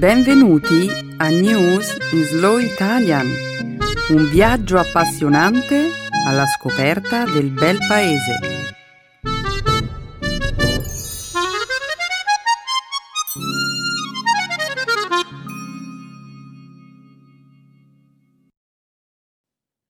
Benvenuti 0.00 0.88
a 1.18 1.28
News 1.28 1.94
in 2.12 2.24
Slow 2.24 2.56
Italian, 2.56 3.26
un 4.08 4.30
viaggio 4.30 4.78
appassionante 4.78 5.90
alla 6.26 6.46
scoperta 6.46 7.26
del 7.26 7.50
bel 7.50 7.76
paese. 7.86 8.38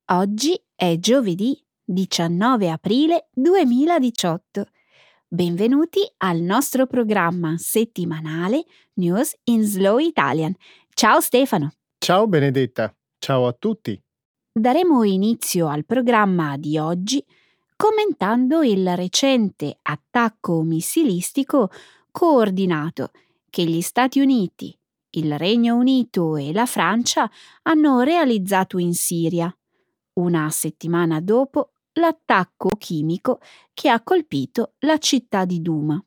Oggi 0.07 0.61
è 0.75 0.97
giovedì 0.99 1.57
19 1.85 2.69
aprile 2.69 3.29
2018. 3.33 4.67
Benvenuti 5.33 6.01
al 6.17 6.41
nostro 6.41 6.89
programma 6.89 7.57
settimanale 7.57 8.65
News 8.95 9.33
in 9.45 9.63
Slow 9.63 9.99
Italian. 9.99 10.53
Ciao 10.93 11.21
Stefano. 11.21 11.75
Ciao 11.99 12.27
Benedetta, 12.27 12.93
ciao 13.17 13.47
a 13.47 13.53
tutti. 13.53 13.97
Daremo 14.53 15.05
inizio 15.05 15.69
al 15.69 15.85
programma 15.85 16.57
di 16.57 16.79
oggi 16.79 17.25
commentando 17.77 18.63
il 18.63 18.97
recente 18.97 19.79
attacco 19.83 20.63
missilistico 20.63 21.71
coordinato 22.11 23.13
che 23.51 23.63
gli 23.63 23.83
Stati 23.83 24.19
Uniti, 24.19 24.77
il 25.11 25.39
Regno 25.39 25.77
Unito 25.77 26.35
e 26.35 26.53
la 26.53 26.67
Francia 26.67 27.31
hanno 27.63 28.01
realizzato 28.01 28.79
in 28.79 28.95
Siria, 28.95 29.57
una 30.15 30.51
settimana 30.51 31.21
dopo 31.21 31.71
l'attacco 32.01 32.71
chimico 32.77 33.39
che 33.73 33.89
ha 33.89 34.03
colpito 34.03 34.75
la 34.81 34.99
città 34.99 35.45
di 35.45 35.63
Duma. 35.63 36.05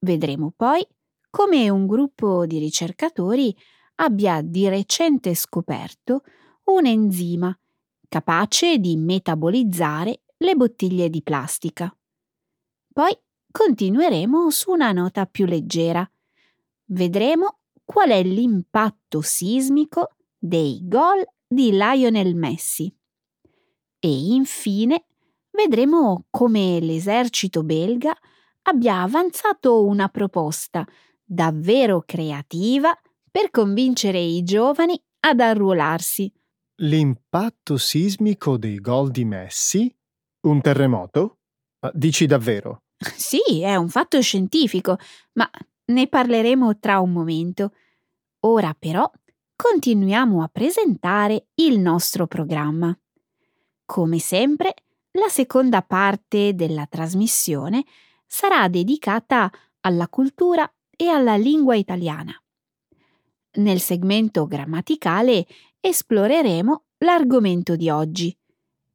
Vedremo 0.00 0.52
poi 0.54 0.86
come 1.30 1.70
un 1.70 1.86
gruppo 1.86 2.44
di 2.44 2.58
ricercatori 2.58 3.56
abbia 3.96 4.42
di 4.42 4.68
recente 4.68 5.34
scoperto 5.34 6.22
un 6.64 6.86
enzima 6.86 7.58
capace 8.08 8.78
di 8.78 8.96
metabolizzare 8.96 10.22
le 10.38 10.54
bottiglie 10.54 11.10
di 11.10 11.22
plastica. 11.22 11.94
Poi 12.92 13.16
continueremo 13.50 14.50
su 14.50 14.70
una 14.70 14.92
nota 14.92 15.26
più 15.26 15.46
leggera. 15.46 16.08
Vedremo 16.86 17.60
qual 17.84 18.10
è 18.10 18.22
l'impatto 18.22 19.20
sismico 19.20 20.16
dei 20.38 20.80
gol 20.84 21.24
di 21.46 21.70
Lionel 21.72 22.34
Messi. 22.34 22.94
E 24.00 24.32
infine 24.32 25.04
vedremo 25.50 26.26
come 26.30 26.78
l'esercito 26.80 27.64
belga 27.64 28.16
abbia 28.62 29.02
avanzato 29.02 29.84
una 29.84 30.08
proposta 30.08 30.86
davvero 31.24 32.02
creativa 32.06 32.96
per 33.30 33.50
convincere 33.50 34.18
i 34.18 34.42
giovani 34.42 35.00
ad 35.20 35.40
arruolarsi. 35.40 36.32
L'impatto 36.80 37.76
sismico 37.76 38.56
dei 38.56 38.78
gol 38.80 39.10
di 39.10 39.24
Messi? 39.24 39.92
Un 40.42 40.60
terremoto? 40.60 41.38
Dici 41.92 42.26
davvero? 42.26 42.84
Sì, 42.98 43.62
è 43.62 43.74
un 43.76 43.88
fatto 43.88 44.20
scientifico, 44.20 44.96
ma 45.32 45.50
ne 45.86 46.06
parleremo 46.08 46.78
tra 46.78 47.00
un 47.00 47.12
momento. 47.12 47.72
Ora 48.40 48.74
però 48.78 49.10
continuiamo 49.56 50.42
a 50.42 50.48
presentare 50.48 51.48
il 51.54 51.80
nostro 51.80 52.26
programma. 52.26 52.96
Come 53.90 54.18
sempre, 54.18 54.74
la 55.12 55.30
seconda 55.30 55.80
parte 55.80 56.54
della 56.54 56.84
trasmissione 56.84 57.86
sarà 58.26 58.68
dedicata 58.68 59.50
alla 59.80 60.08
cultura 60.08 60.70
e 60.94 61.08
alla 61.08 61.36
lingua 61.36 61.74
italiana. 61.74 62.34
Nel 63.52 63.80
segmento 63.80 64.46
grammaticale 64.46 65.46
esploreremo 65.80 66.84
l'argomento 66.98 67.76
di 67.76 67.88
oggi, 67.88 68.36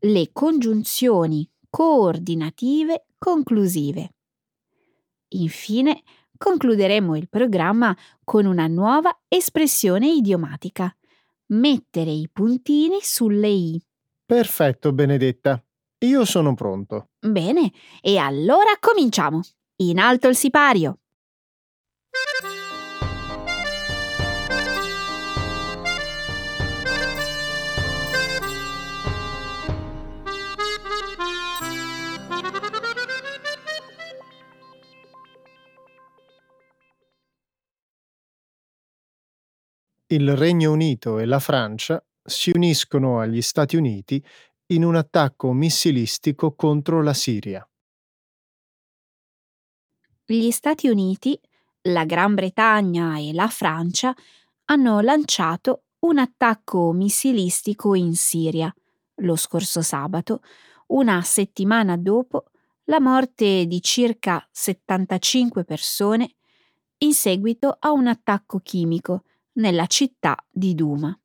le 0.02 0.30
congiunzioni 0.32 1.50
coordinative 1.72 3.08
conclusive. 3.18 4.14
Infine, 5.30 6.03
concluderemo 6.38 7.16
il 7.16 7.30
programma 7.30 7.98
con 8.24 8.46
una 8.46 8.68
nuova 8.68 9.24
espressione 9.28 10.08
idiomatica, 10.12 10.96
mettere 11.48 12.12
i 12.12 12.30
puntini 12.32 13.00
sulle 13.02 13.50
i. 13.50 13.84
Perfetto, 14.25 14.94
Benedetta. 14.94 15.61
Io 16.06 16.25
sono 16.25 16.53
pronto. 16.53 17.09
Bene, 17.19 17.72
e 18.01 18.17
allora 18.17 18.78
cominciamo. 18.79 19.41
In 19.78 20.00
alto 20.00 20.28
il 20.28 20.35
sipario. 20.35 21.00
Il 40.07 40.35
Regno 40.38 40.72
Unito 40.72 41.17
e 41.17 41.25
la 41.25 41.40
Francia 41.40 42.03
si 42.23 42.51
uniscono 42.53 43.19
agli 43.19 43.41
Stati 43.41 43.75
Uniti 43.75 44.23
in 44.67 44.84
un 44.84 44.95
attacco 44.95 45.51
missilistico 45.51 46.56
contro 46.56 47.01
la 47.03 47.13
Siria. 47.13 47.67
Gli 50.25 50.51
Stati 50.51 50.88
Uniti, 50.88 51.39
la 51.84 52.06
Gran 52.06 52.34
Bretagna 52.34 53.17
e 53.17 53.34
la 53.34 53.50
Francia 53.50 54.16
hanno 54.66 55.01
lanciato 55.01 55.84
un 56.00 56.17
attacco 56.17 56.91
missilistico 56.94 57.94
in 57.94 58.16
Siria 58.16 58.73
lo 59.17 59.35
scorso 59.35 59.81
sabato, 59.81 60.41
una 60.88 61.22
settimana 61.22 61.97
dopo 61.97 62.45
la 62.85 63.00
morte 63.00 63.66
di 63.66 63.81
circa 63.81 64.45
75 64.51 65.63
persone 65.63 66.35
in 67.00 67.13
seguito 67.13 67.75
a 67.79 67.91
un 67.91 68.07
attacco 68.07 68.59
chimico 68.59 69.23
nella 69.53 69.85
città 69.88 70.35
di 70.50 70.73
Duma. 70.73 71.17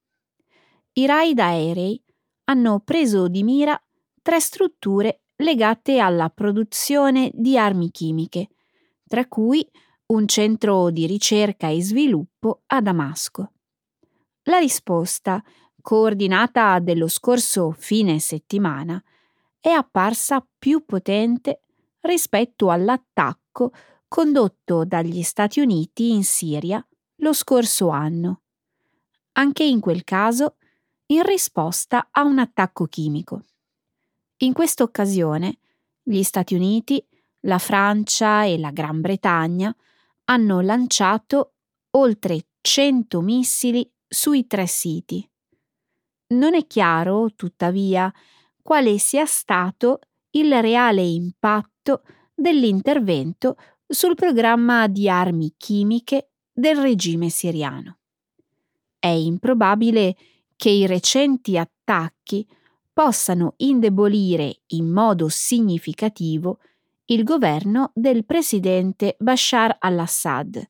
I 0.98 1.06
raid 1.06 1.38
aerei 1.38 2.02
hanno 2.46 2.80
preso 2.80 3.28
di 3.28 3.44
mira 3.44 3.80
tre 4.20 4.40
strutture 4.40 5.26
legate 5.36 6.00
alla 6.00 6.28
produzione 6.28 7.30
di 7.32 7.56
armi 7.56 7.92
chimiche, 7.92 8.48
tra 9.06 9.24
cui 9.28 9.64
un 10.06 10.26
centro 10.26 10.90
di 10.90 11.06
ricerca 11.06 11.68
e 11.68 11.80
sviluppo 11.80 12.62
a 12.66 12.80
Damasco. 12.80 13.52
La 14.44 14.58
risposta, 14.58 15.40
coordinata 15.80 16.80
dello 16.80 17.06
scorso 17.06 17.70
fine 17.70 18.18
settimana, 18.18 19.00
è 19.60 19.68
apparsa 19.68 20.44
più 20.58 20.84
potente 20.84 21.62
rispetto 22.00 22.70
all'attacco 22.70 23.70
condotto 24.08 24.84
dagli 24.84 25.22
Stati 25.22 25.60
Uniti 25.60 26.10
in 26.10 26.24
Siria 26.24 26.84
lo 27.18 27.32
scorso 27.32 27.88
anno. 27.90 28.40
Anche 29.34 29.62
in 29.62 29.78
quel 29.78 30.02
caso 30.02 30.56
in 31.10 31.22
risposta 31.22 32.08
a 32.10 32.22
un 32.22 32.38
attacco 32.38 32.86
chimico. 32.86 33.44
In 34.38 34.52
questa 34.52 34.82
occasione 34.82 35.58
gli 36.02 36.22
Stati 36.22 36.54
Uniti, 36.54 37.04
la 37.40 37.58
Francia 37.58 38.44
e 38.44 38.58
la 38.58 38.70
Gran 38.70 39.00
Bretagna 39.00 39.74
hanno 40.24 40.60
lanciato 40.60 41.54
oltre 41.90 42.46
100 42.60 43.20
missili 43.20 43.90
sui 44.06 44.46
tre 44.46 44.66
siti. 44.66 45.28
Non 46.28 46.54
è 46.54 46.66
chiaro, 46.66 47.32
tuttavia, 47.34 48.12
quale 48.62 48.98
sia 48.98 49.24
stato 49.24 50.00
il 50.30 50.60
reale 50.60 51.02
impatto 51.02 52.02
dell'intervento 52.34 53.56
sul 53.86 54.14
programma 54.14 54.86
di 54.88 55.08
armi 55.08 55.54
chimiche 55.56 56.32
del 56.52 56.76
regime 56.76 57.30
siriano. 57.30 57.98
È 58.98 59.06
improbabile 59.06 60.14
che 60.58 60.70
i 60.70 60.86
recenti 60.86 61.56
attacchi 61.56 62.44
possano 62.92 63.54
indebolire 63.58 64.62
in 64.66 64.90
modo 64.90 65.28
significativo 65.28 66.58
il 67.06 67.22
governo 67.22 67.92
del 67.94 68.24
presidente 68.24 69.14
Bashar 69.20 69.76
al-Assad, 69.78 70.68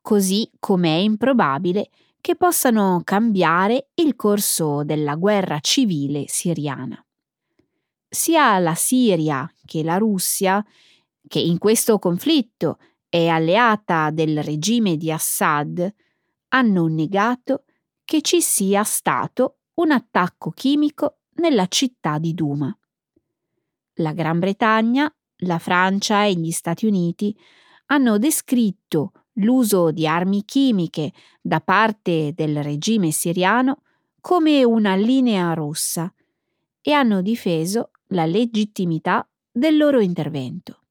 così 0.00 0.48
come 0.60 0.96
è 0.96 1.00
improbabile 1.00 1.90
che 2.20 2.36
possano 2.36 3.00
cambiare 3.02 3.88
il 3.94 4.14
corso 4.14 4.84
della 4.84 5.16
guerra 5.16 5.58
civile 5.58 6.26
siriana. 6.28 7.04
Sia 8.08 8.56
la 8.60 8.76
Siria 8.76 9.52
che 9.64 9.82
la 9.82 9.96
Russia, 9.96 10.64
che 11.26 11.40
in 11.40 11.58
questo 11.58 11.98
conflitto 11.98 12.78
è 13.08 13.26
alleata 13.26 14.10
del 14.10 14.44
regime 14.44 14.96
di 14.96 15.10
Assad, 15.10 15.92
hanno 16.50 16.86
negato 16.86 17.64
che 18.06 18.22
ci 18.22 18.40
sia 18.40 18.84
stato 18.84 19.58
un 19.74 19.90
attacco 19.90 20.52
chimico 20.52 21.18
nella 21.34 21.66
città 21.66 22.18
di 22.18 22.32
Duma. 22.32 22.74
La 23.96 24.12
Gran 24.12 24.38
Bretagna, 24.38 25.12
la 25.40 25.58
Francia 25.58 26.24
e 26.24 26.34
gli 26.34 26.52
Stati 26.52 26.86
Uniti 26.86 27.36
hanno 27.86 28.16
descritto 28.16 29.12
l'uso 29.34 29.90
di 29.90 30.06
armi 30.06 30.44
chimiche 30.44 31.12
da 31.42 31.60
parte 31.60 32.32
del 32.32 32.62
regime 32.62 33.10
siriano 33.10 33.82
come 34.20 34.62
una 34.62 34.94
linea 34.94 35.52
rossa 35.52 36.10
e 36.80 36.92
hanno 36.92 37.20
difeso 37.22 37.90
la 38.10 38.24
legittimità 38.24 39.28
del 39.50 39.76
loro 39.76 39.98
intervento. 40.00 40.84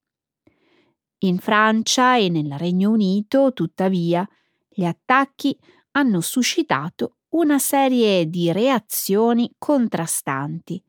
In 1.20 1.40
Francia 1.40 2.18
e 2.18 2.28
nel 2.28 2.58
Regno 2.58 2.92
Unito, 2.92 3.54
tuttavia, 3.54 4.28
gli 4.68 4.84
attacchi 4.84 5.58
hanno 5.96 6.22
suscitato 6.22 7.18
una 7.30 7.58
serie 7.58 8.30
di 8.30 8.52
reazioni 8.52 9.52
contrastanti. 9.58 10.82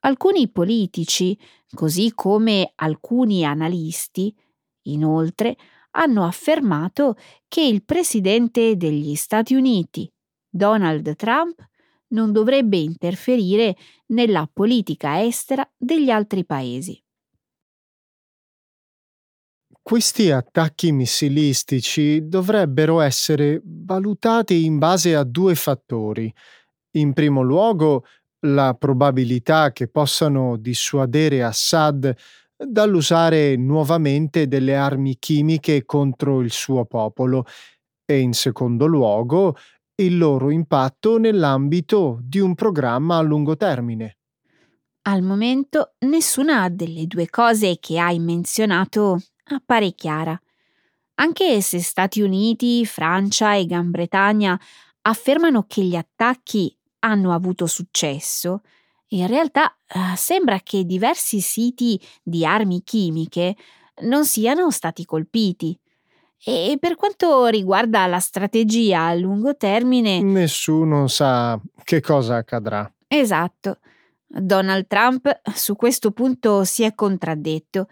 Alcuni 0.00 0.50
politici, 0.50 1.38
così 1.74 2.12
come 2.14 2.72
alcuni 2.76 3.44
analisti, 3.44 4.34
inoltre, 4.82 5.56
hanno 5.92 6.24
affermato 6.24 7.16
che 7.48 7.62
il 7.62 7.84
presidente 7.84 8.76
degli 8.76 9.14
Stati 9.14 9.54
Uniti, 9.54 10.10
Donald 10.48 11.16
Trump, 11.16 11.66
non 12.08 12.32
dovrebbe 12.32 12.76
interferire 12.76 13.76
nella 14.06 14.48
politica 14.52 15.22
estera 15.22 15.68
degli 15.76 16.10
altri 16.10 16.44
paesi. 16.44 17.02
Questi 19.90 20.30
attacchi 20.30 20.92
missilistici 20.92 22.28
dovrebbero 22.28 23.00
essere 23.00 23.60
valutati 23.64 24.64
in 24.64 24.78
base 24.78 25.16
a 25.16 25.24
due 25.24 25.56
fattori. 25.56 26.32
In 26.92 27.12
primo 27.12 27.42
luogo, 27.42 28.04
la 28.46 28.76
probabilità 28.78 29.72
che 29.72 29.88
possano 29.88 30.56
dissuadere 30.58 31.42
Assad 31.42 32.16
dall'usare 32.56 33.56
nuovamente 33.56 34.46
delle 34.46 34.76
armi 34.76 35.16
chimiche 35.18 35.84
contro 35.84 36.40
il 36.40 36.52
suo 36.52 36.84
popolo 36.84 37.44
e 38.04 38.20
in 38.20 38.32
secondo 38.32 38.86
luogo 38.86 39.56
il 39.96 40.16
loro 40.16 40.50
impatto 40.50 41.18
nell'ambito 41.18 42.20
di 42.22 42.38
un 42.38 42.54
programma 42.54 43.16
a 43.16 43.22
lungo 43.22 43.56
termine. 43.56 44.18
Al 45.08 45.22
momento 45.22 45.94
nessuna 46.06 46.68
delle 46.68 47.08
due 47.08 47.28
cose 47.28 47.78
che 47.80 47.98
hai 47.98 48.20
menzionato 48.20 49.18
appare 49.54 49.92
chiara. 49.92 50.40
Anche 51.14 51.60
se 51.60 51.80
Stati 51.80 52.20
Uniti, 52.22 52.86
Francia 52.86 53.54
e 53.54 53.66
Gran 53.66 53.90
Bretagna 53.90 54.58
affermano 55.02 55.64
che 55.66 55.82
gli 55.82 55.96
attacchi 55.96 56.74
hanno 57.00 57.32
avuto 57.32 57.66
successo, 57.66 58.62
in 59.08 59.26
realtà 59.26 59.76
eh, 59.86 60.16
sembra 60.16 60.60
che 60.60 60.84
diversi 60.84 61.40
siti 61.40 62.00
di 62.22 62.44
armi 62.44 62.82
chimiche 62.82 63.56
non 64.02 64.24
siano 64.24 64.70
stati 64.70 65.04
colpiti. 65.04 65.78
E 66.42 66.78
per 66.80 66.96
quanto 66.96 67.46
riguarda 67.46 68.06
la 68.06 68.18
strategia 68.18 69.04
a 69.04 69.14
lungo 69.14 69.56
termine... 69.56 70.22
Nessuno 70.22 71.06
sa 71.06 71.60
che 71.84 72.00
cosa 72.00 72.36
accadrà. 72.36 72.90
Esatto. 73.06 73.78
Donald 74.26 74.86
Trump 74.86 75.40
su 75.54 75.76
questo 75.76 76.12
punto 76.12 76.64
si 76.64 76.82
è 76.82 76.94
contraddetto. 76.94 77.88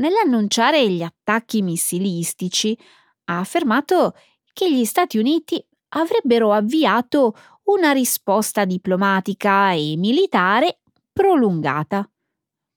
Nell'annunciare 0.00 0.88
gli 0.90 1.02
attacchi 1.02 1.60
missilistici 1.60 2.78
ha 3.24 3.40
affermato 3.40 4.14
che 4.52 4.72
gli 4.72 4.84
Stati 4.84 5.18
Uniti 5.18 5.64
avrebbero 5.88 6.52
avviato 6.52 7.34
una 7.64 7.90
risposta 7.92 8.64
diplomatica 8.64 9.72
e 9.72 9.94
militare 9.96 10.80
prolungata. 11.12 12.08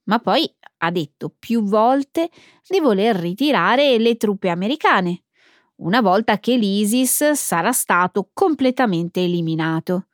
Ma 0.05 0.19
poi 0.19 0.51
ha 0.77 0.89
detto 0.89 1.33
più 1.37 1.63
volte 1.63 2.29
di 2.67 2.79
voler 2.79 3.15
ritirare 3.15 3.99
le 3.99 4.17
truppe 4.17 4.49
americane, 4.49 5.25
una 5.75 6.01
volta 6.01 6.39
che 6.39 6.57
l'ISIS 6.57 7.31
sarà 7.33 7.71
stato 7.71 8.31
completamente 8.33 9.23
eliminato. 9.23 10.07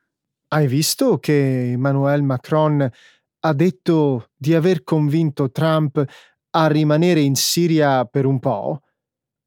Hai 0.48 0.66
visto 0.66 1.18
che 1.18 1.72
Emmanuel 1.72 2.22
Macron 2.22 2.86
ha 3.40 3.52
detto 3.54 4.30
di 4.36 4.54
aver 4.54 4.82
convinto 4.82 5.50
Trump 5.50 6.04
a 6.50 6.66
rimanere 6.66 7.20
in 7.20 7.34
Siria 7.34 8.04
per 8.04 8.24
un 8.26 8.38
po'? 8.38 8.80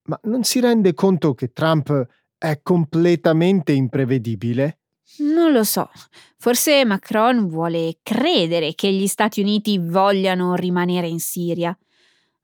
Ma 0.04 0.20
non 0.24 0.44
si 0.44 0.60
rende 0.60 0.94
conto 0.94 1.34
che 1.34 1.52
Trump 1.52 2.08
è 2.38 2.60
completamente 2.62 3.72
imprevedibile? 3.72 4.80
Non 5.20 5.52
lo 5.52 5.64
so. 5.64 5.90
Forse 6.38 6.86
Macron 6.86 7.48
vuole 7.48 7.98
credere 8.02 8.74
che 8.74 8.92
gli 8.92 9.08
Stati 9.08 9.42
Uniti 9.42 9.78
vogliano 9.78 10.56
rimanere 10.56 11.08
in 11.08 11.20
Siria. 11.20 11.78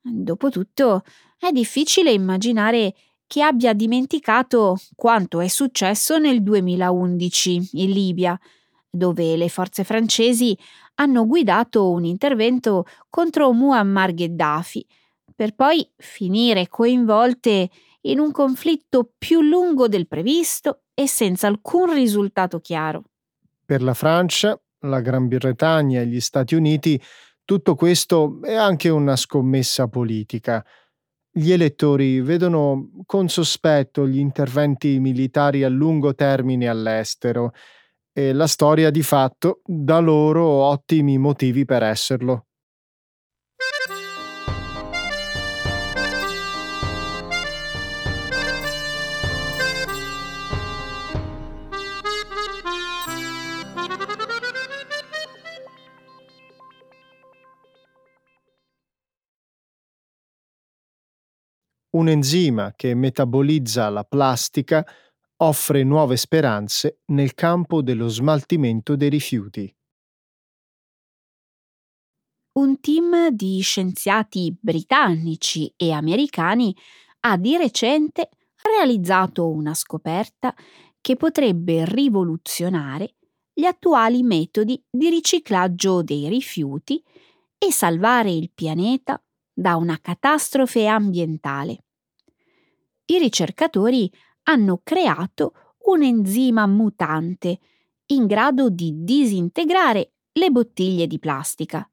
Dopotutto, 0.02 1.04
è 1.40 1.52
difficile 1.52 2.12
immaginare 2.12 2.94
che 3.26 3.42
abbia 3.42 3.74
dimenticato 3.74 4.78
quanto 4.96 5.40
è 5.40 5.48
successo 5.48 6.18
nel 6.18 6.42
2011 6.42 7.70
in 7.74 7.92
Libia, 7.92 8.40
dove 8.90 9.36
le 9.36 9.50
forze 9.50 9.84
francesi 9.84 10.58
hanno 10.96 11.26
guidato 11.26 11.92
un 11.92 12.06
intervento 12.06 12.86
contro 13.10 13.52
Muammar 13.54 14.14
Gheddafi, 14.14 14.86
per 15.36 15.54
poi 15.54 15.88
finire 15.96 16.68
coinvolte 16.68 17.70
in 18.02 18.20
un 18.20 18.32
conflitto 18.32 19.12
più 19.18 19.42
lungo 19.42 19.88
del 19.88 20.08
previsto 20.08 20.84
e 20.94 21.08
senza 21.08 21.48
alcun 21.48 21.94
risultato 21.94 22.60
chiaro. 22.60 23.04
Per 23.66 23.84
la 23.84 23.94
Francia, 23.94 24.60
la 24.82 25.02
Gran 25.02 25.28
Bretagna 25.28 26.02
e 26.02 26.08
gli 26.08 26.20
Stati 26.20 26.56
Uniti 26.56 27.00
tutto 27.48 27.76
questo 27.76 28.40
è 28.44 28.56
anche 28.56 28.90
una 28.90 29.16
scommessa 29.16 29.88
politica. 29.88 30.66
Gli 31.32 31.52
elettori 31.54 32.20
vedono 32.20 32.90
con 33.06 33.30
sospetto 33.30 34.06
gli 34.06 34.18
interventi 34.18 35.00
militari 35.00 35.64
a 35.64 35.70
lungo 35.70 36.14
termine 36.14 36.68
all'estero 36.68 37.54
e 38.18 38.34
la 38.34 38.48
storia 38.48 38.90
di 38.90 39.04
fatto 39.04 39.62
dà 39.64 40.00
loro 40.00 40.44
ottimi 40.48 41.20
motivi 41.20 41.66
per 41.66 41.84
esserlo. 41.84 42.48
Un 61.92 62.10
enzima 62.10 62.74
che 62.76 62.96
metabolizza 62.96 63.90
la 63.90 64.04
plastica 64.04 64.84
offre 65.38 65.84
nuove 65.84 66.18
speranze 66.18 67.02
nel 67.08 67.34
campo 67.34 67.82
dello 67.82 68.08
smaltimento 68.08 68.96
dei 68.96 69.10
rifiuti. 69.10 69.72
Un 72.54 72.80
team 72.80 73.30
di 73.30 73.60
scienziati 73.62 74.56
britannici 74.60 75.72
e 75.76 75.92
americani 75.92 76.76
ha 77.22 77.38
di 77.38 77.56
recente 77.56 78.30
realizzato 78.64 79.48
una 79.48 79.76
scoperta 79.76 80.56
che 81.00 81.16
potrebbe 81.16 81.86
rivoluzionare 81.86 83.14
gli 83.54 83.66
attuali 83.66 84.24
metodi 84.24 84.84
di 84.90 85.10
riciclaggio 85.10 86.02
dei 86.02 86.28
rifiuti 86.30 87.04
e 87.60 87.72
salvare 87.72 88.32
il 88.32 88.52
pianeta 88.54 89.22
da 89.54 89.76
una 89.76 90.00
catastrofe 90.00 90.88
ambientale. 90.88 91.84
I 93.06 93.20
ricercatori 93.20 94.12
hanno 94.50 94.82
creato 94.84 95.76
un 95.86 96.04
enzima 96.04 96.66
mutante 96.66 97.60
in 98.08 98.26
grado 98.26 98.70
di 98.70 99.04
disintegrare 99.04 100.14
le 100.34 100.50
bottiglie 100.50 101.08
di 101.08 101.20
plastica. 101.20 101.90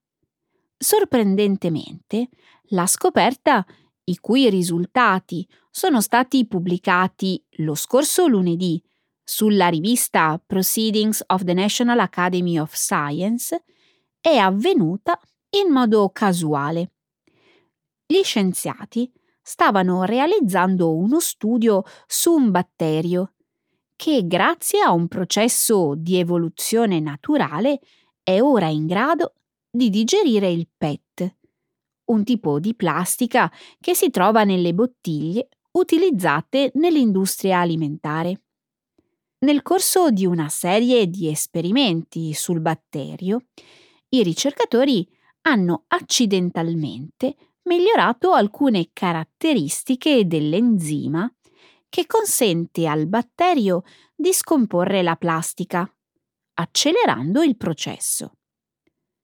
Sorprendentemente, 0.77 2.29
la 2.69 2.87
scoperta, 2.87 3.65
i 4.05 4.19
cui 4.19 4.51
risultati 4.51 5.47
sono 5.71 6.01
stati 6.01 6.47
pubblicati 6.47 7.43
lo 7.59 7.75
scorso 7.75 8.27
lunedì 8.27 8.83
sulla 9.23 9.69
rivista 9.69 10.41
Proceedings 10.45 11.23
of 11.29 11.45
the 11.45 11.55
National 11.55 11.99
Academy 11.99 12.59
of 12.59 12.75
Science, 12.75 13.65
è 14.21 14.37
avvenuta 14.37 15.19
in 15.51 15.73
modo 15.73 16.11
casuale. 16.11 16.93
Gli 18.07 18.23
scienziati 18.23 19.11
stavano 19.47 20.05
realizzando 20.05 20.97
uno 20.97 21.21
studio 21.21 21.83
su 22.07 22.33
un 22.33 22.51
batterio 22.51 23.35
che 23.95 24.27
grazie 24.27 24.81
a 24.81 24.91
un 24.91 25.07
processo 25.07 25.95
di 25.95 26.19
evoluzione 26.19 26.99
naturale 26.99 27.79
è 28.23 28.41
ora 28.41 28.69
in 28.69 28.87
grado 28.87 29.35
di 29.71 29.91
digerire 29.91 30.51
il 30.51 30.67
PET, 30.75 31.37
un 32.07 32.25
tipo 32.25 32.59
di 32.59 32.75
plastica 32.75 33.53
che 33.79 33.95
si 33.95 34.09
trova 34.09 34.45
nelle 34.45 34.73
bottiglie 34.73 35.49
utilizzate 35.73 36.71
nell'industria 36.75 37.61
alimentare. 37.61 38.41
Nel 39.41 39.61
corso 39.63 40.11
di 40.11 40.25
una 40.25 40.49
serie 40.49 41.07
di 41.09 41.29
esperimenti 41.29 42.33
sul 42.33 42.61
batterio, 42.61 43.47
i 44.09 44.23
ricercatori 44.23 45.07
hanno 45.43 45.85
accidentalmente 45.89 47.37
migliorato 47.65 48.33
alcune 48.33 48.91
caratteristiche 48.93 50.27
dell'enzima 50.27 51.31
che 51.89 52.07
consente 52.07 52.87
al 52.87 53.07
batterio 53.07 53.83
di 54.15 54.33
scomporre 54.33 55.03
la 55.03 55.17
plastica, 55.17 55.89
accelerando 56.55 57.43
il 57.43 57.57
processo. 57.57 58.33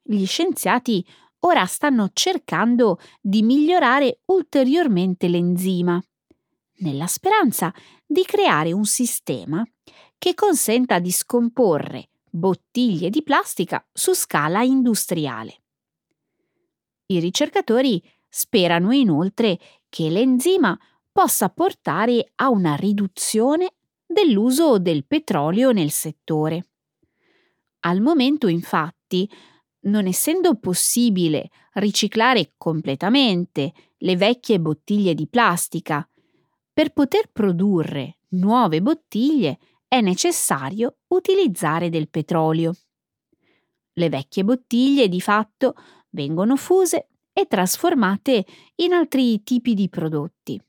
Gli 0.02 0.24
scienziati 0.26 1.04
ora 1.40 1.66
stanno 1.66 2.10
cercando 2.12 2.98
di 3.20 3.42
migliorare 3.42 4.20
ulteriormente 4.26 5.28
l'enzima, 5.28 6.02
nella 6.78 7.06
speranza 7.06 7.72
di 8.06 8.24
creare 8.24 8.72
un 8.72 8.84
sistema 8.84 9.64
che 10.18 10.34
consenta 10.34 10.98
di 10.98 11.10
scomporre 11.10 12.10
bottiglie 12.30 13.10
di 13.10 13.22
plastica 13.22 13.84
su 13.92 14.14
scala 14.14 14.62
industriale. 14.62 15.62
I 17.06 17.18
ricercatori 17.18 18.02
sperano 18.30 18.92
inoltre 18.92 19.58
che 19.88 20.08
l'enzima 20.08 20.78
possa 21.12 21.50
portare 21.50 22.32
a 22.36 22.48
una 22.48 22.76
riduzione 22.76 23.74
dell'uso 24.06 24.78
del 24.78 25.04
petrolio 25.04 25.72
nel 25.72 25.90
settore. 25.90 26.68
Al 27.80 28.00
momento, 28.00 28.46
infatti, 28.46 29.28
non 29.80 30.06
essendo 30.06 30.56
possibile 30.58 31.50
riciclare 31.74 32.52
completamente 32.56 33.72
le 33.98 34.16
vecchie 34.16 34.60
bottiglie 34.60 35.14
di 35.14 35.26
plastica, 35.26 36.06
per 36.72 36.92
poter 36.92 37.30
produrre 37.30 38.18
nuove 38.30 38.80
bottiglie 38.80 39.58
è 39.88 40.00
necessario 40.00 40.98
utilizzare 41.08 41.88
del 41.88 42.08
petrolio. 42.08 42.74
Le 43.94 44.08
vecchie 44.08 44.44
bottiglie 44.44 45.08
di 45.08 45.20
fatto 45.20 45.74
vengono 46.10 46.56
fuse 46.56 47.08
e 47.32 47.46
trasformate 47.46 48.44
in 48.76 48.92
altri 48.92 49.42
tipi 49.42 49.74
di 49.74 49.88
prodotti. 49.88 50.60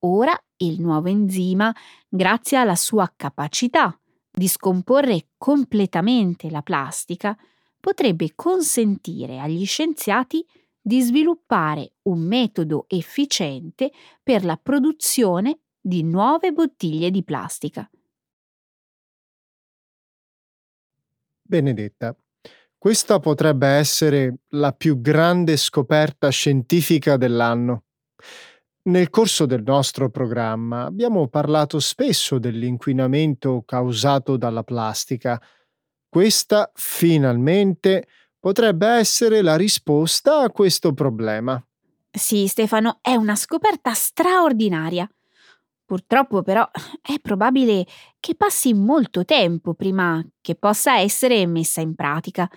Ora 0.00 0.38
il 0.58 0.80
nuovo 0.80 1.08
enzima, 1.08 1.74
grazie 2.08 2.58
alla 2.58 2.76
sua 2.76 3.12
capacità 3.14 3.98
di 4.30 4.48
scomporre 4.48 5.30
completamente 5.36 6.50
la 6.50 6.62
plastica, 6.62 7.36
potrebbe 7.80 8.32
consentire 8.34 9.38
agli 9.38 9.64
scienziati 9.64 10.44
di 10.80 11.00
sviluppare 11.00 11.94
un 12.02 12.20
metodo 12.20 12.84
efficiente 12.88 13.90
per 14.22 14.44
la 14.44 14.56
produzione 14.56 15.60
di 15.80 16.02
nuove 16.02 16.52
bottiglie 16.52 17.10
di 17.10 17.24
plastica. 17.24 17.88
Benedetta, 21.42 22.16
questa 22.86 23.18
potrebbe 23.18 23.66
essere 23.66 24.42
la 24.50 24.70
più 24.70 25.00
grande 25.00 25.56
scoperta 25.56 26.28
scientifica 26.28 27.16
dell'anno. 27.16 27.86
Nel 28.84 29.10
corso 29.10 29.44
del 29.44 29.64
nostro 29.64 30.08
programma 30.08 30.84
abbiamo 30.84 31.26
parlato 31.26 31.80
spesso 31.80 32.38
dell'inquinamento 32.38 33.64
causato 33.66 34.36
dalla 34.36 34.62
plastica. 34.62 35.42
Questa, 36.08 36.70
finalmente, 36.74 38.06
potrebbe 38.38 38.86
essere 38.86 39.42
la 39.42 39.56
risposta 39.56 40.42
a 40.42 40.50
questo 40.52 40.92
problema. 40.92 41.60
Sì, 42.08 42.46
Stefano, 42.46 42.98
è 43.00 43.16
una 43.16 43.34
scoperta 43.34 43.94
straordinaria. 43.94 45.10
Purtroppo 45.84 46.42
però 46.42 46.64
è 47.02 47.18
probabile 47.20 47.84
che 48.20 48.36
passi 48.36 48.74
molto 48.74 49.24
tempo 49.24 49.74
prima 49.74 50.24
che 50.40 50.54
possa 50.54 51.00
essere 51.00 51.44
messa 51.46 51.80
in 51.80 51.96
pratica. 51.96 52.48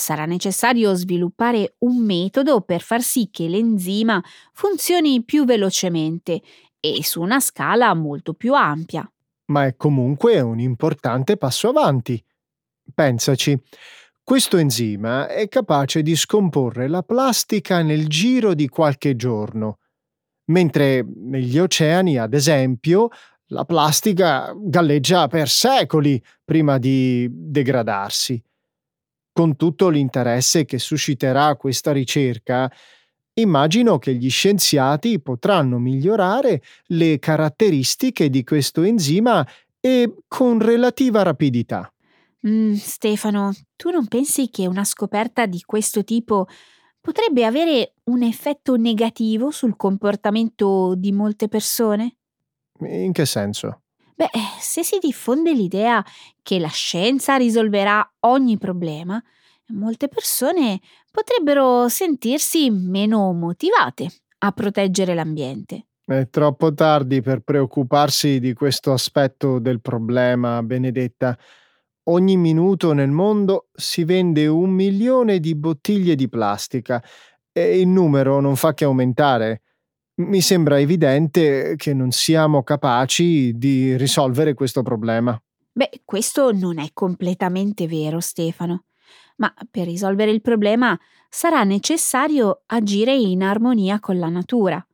Sarà 0.00 0.24
necessario 0.24 0.94
sviluppare 0.94 1.74
un 1.80 2.02
metodo 2.02 2.62
per 2.62 2.80
far 2.80 3.02
sì 3.02 3.28
che 3.30 3.48
l'enzima 3.48 4.20
funzioni 4.54 5.22
più 5.22 5.44
velocemente 5.44 6.40
e 6.80 7.04
su 7.04 7.20
una 7.20 7.38
scala 7.38 7.92
molto 7.92 8.32
più 8.32 8.54
ampia. 8.54 9.08
Ma 9.52 9.66
è 9.66 9.76
comunque 9.76 10.40
un 10.40 10.58
importante 10.58 11.36
passo 11.36 11.68
avanti. 11.68 12.22
Pensaci, 12.94 13.60
questo 14.24 14.56
enzima 14.56 15.28
è 15.28 15.46
capace 15.48 16.00
di 16.00 16.16
scomporre 16.16 16.88
la 16.88 17.02
plastica 17.02 17.82
nel 17.82 18.08
giro 18.08 18.54
di 18.54 18.68
qualche 18.68 19.14
giorno 19.16 19.80
mentre 20.50 21.06
negli 21.06 21.58
oceani, 21.58 22.18
ad 22.18 22.34
esempio, 22.34 23.08
la 23.52 23.64
plastica 23.64 24.52
galleggia 24.56 25.26
per 25.26 25.48
secoli 25.48 26.22
prima 26.44 26.78
di 26.78 27.28
degradarsi. 27.30 28.42
Con 29.40 29.56
tutto 29.56 29.88
l'interesse 29.88 30.66
che 30.66 30.78
susciterà 30.78 31.56
questa 31.56 31.92
ricerca, 31.92 32.70
immagino 33.32 33.98
che 33.98 34.14
gli 34.14 34.28
scienziati 34.28 35.18
potranno 35.18 35.78
migliorare 35.78 36.60
le 36.88 37.18
caratteristiche 37.18 38.28
di 38.28 38.44
questo 38.44 38.82
enzima 38.82 39.48
e 39.80 40.14
con 40.28 40.58
relativa 40.58 41.22
rapidità. 41.22 41.90
Mm, 42.46 42.74
Stefano, 42.74 43.54
tu 43.76 43.88
non 43.88 44.08
pensi 44.08 44.50
che 44.50 44.66
una 44.66 44.84
scoperta 44.84 45.46
di 45.46 45.62
questo 45.64 46.04
tipo 46.04 46.46
potrebbe 47.00 47.46
avere 47.46 47.94
un 48.10 48.22
effetto 48.22 48.76
negativo 48.76 49.50
sul 49.50 49.74
comportamento 49.74 50.94
di 50.94 51.12
molte 51.12 51.48
persone? 51.48 52.16
In 52.80 53.12
che 53.12 53.24
senso? 53.24 53.84
Beh, 54.20 54.28
se 54.58 54.84
si 54.84 54.98
diffonde 55.00 55.54
l'idea 55.54 56.04
che 56.42 56.58
la 56.58 56.68
scienza 56.68 57.36
risolverà 57.36 58.06
ogni 58.26 58.58
problema, 58.58 59.18
molte 59.68 60.08
persone 60.08 60.78
potrebbero 61.10 61.88
sentirsi 61.88 62.68
meno 62.68 63.32
motivate 63.32 64.12
a 64.40 64.52
proteggere 64.52 65.14
l'ambiente. 65.14 65.86
È 66.04 66.28
troppo 66.28 66.74
tardi 66.74 67.22
per 67.22 67.40
preoccuparsi 67.40 68.40
di 68.40 68.52
questo 68.52 68.92
aspetto 68.92 69.58
del 69.58 69.80
problema, 69.80 70.62
Benedetta. 70.62 71.34
Ogni 72.10 72.36
minuto 72.36 72.92
nel 72.92 73.10
mondo 73.10 73.68
si 73.72 74.04
vende 74.04 74.46
un 74.46 74.68
milione 74.68 75.40
di 75.40 75.54
bottiglie 75.54 76.14
di 76.14 76.28
plastica 76.28 77.02
e 77.50 77.80
il 77.80 77.88
numero 77.88 78.38
non 78.40 78.56
fa 78.56 78.74
che 78.74 78.84
aumentare. 78.84 79.62
Mi 80.20 80.42
sembra 80.42 80.78
evidente 80.78 81.76
che 81.76 81.94
non 81.94 82.10
siamo 82.10 82.62
capaci 82.62 83.56
di 83.56 83.96
risolvere 83.96 84.52
questo 84.52 84.82
problema. 84.82 85.40
Beh, 85.72 86.02
questo 86.04 86.52
non 86.52 86.78
è 86.78 86.90
completamente 86.92 87.88
vero, 87.88 88.20
Stefano. 88.20 88.84
Ma 89.36 89.52
per 89.70 89.86
risolvere 89.86 90.30
il 90.30 90.42
problema 90.42 90.98
sarà 91.30 91.64
necessario 91.64 92.64
agire 92.66 93.14
in 93.14 93.42
armonia 93.42 93.98
con 93.98 94.18
la 94.18 94.28
natura. 94.28 94.86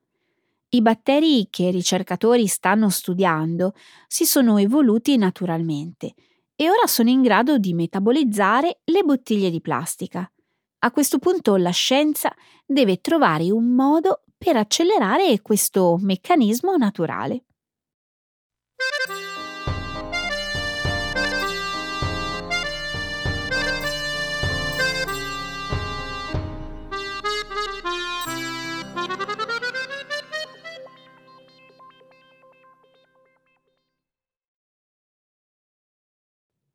I 0.69 0.81
batteri 0.81 1.49
che 1.51 1.65
i 1.65 1.71
ricercatori 1.73 2.47
stanno 2.47 2.89
studiando 2.89 3.75
si 4.07 4.25
sono 4.25 4.59
evoluti 4.59 5.17
naturalmente 5.17 6.15
e 6.55 6.71
ora 6.71 6.87
sono 6.87 7.11
in 7.11 7.23
grado 7.23 7.59
di 7.59 7.75
metabolizzare 7.75 8.79
le 8.85 9.03
bottiglie 9.03 9.51
di 9.51 9.61
plastica. 9.61 10.31
A 10.79 10.91
questo 10.93 11.19
punto 11.19 11.57
la 11.57 11.71
scienza 11.71 12.33
deve 12.65 13.01
trovare 13.01 13.51
un 13.51 13.75
modo 13.75 14.21
per 14.47 14.55
accelerare 14.55 15.43
questo 15.43 15.99
meccanismo 16.01 16.77
naturale. 16.77 17.47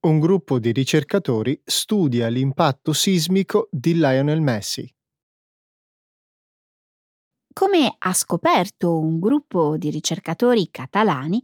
Un 0.02 0.20
gruppo 0.20 0.60
di 0.60 0.74
ricercatori 0.74 1.62
studia 1.64 2.28
l'impatto 2.28 2.92
sismico 2.92 3.70
di 3.72 3.94
Lionel 3.94 4.42
Messi. 4.42 4.94
Come 7.54 7.96
ha 7.98 8.14
scoperto 8.14 8.98
un 8.98 9.20
gruppo 9.20 9.78
di 9.78 9.90
ricercatori 9.90 10.70
catalani, 10.72 11.44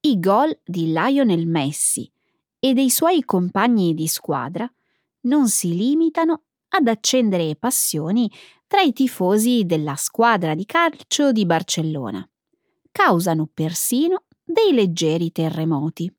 i 0.00 0.18
gol 0.18 0.56
di 0.64 0.92
Lionel 0.92 1.46
Messi 1.46 2.10
e 2.58 2.74
dei 2.74 2.90
suoi 2.90 3.24
compagni 3.24 3.94
di 3.94 4.06
squadra 4.06 4.70
non 5.22 5.48
si 5.48 5.74
limitano 5.74 6.42
ad 6.68 6.86
accendere 6.86 7.56
passioni 7.56 8.30
tra 8.66 8.82
i 8.82 8.92
tifosi 8.92 9.64
della 9.64 9.96
squadra 9.96 10.54
di 10.54 10.66
calcio 10.66 11.32
di 11.32 11.46
Barcellona. 11.46 12.28
Causano 12.92 13.48
persino 13.52 14.24
dei 14.44 14.72
leggeri 14.72 15.32
terremoti 15.32 16.12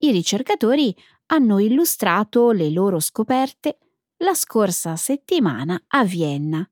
i 0.00 0.12
ricercatori 0.12 0.94
hanno 1.26 1.58
illustrato 1.58 2.52
le 2.52 2.70
loro 2.70 3.00
scoperte 3.00 3.78
la 4.18 4.34
scorsa 4.34 4.94
settimana 4.94 5.82
a 5.88 6.04
Vienna, 6.04 6.68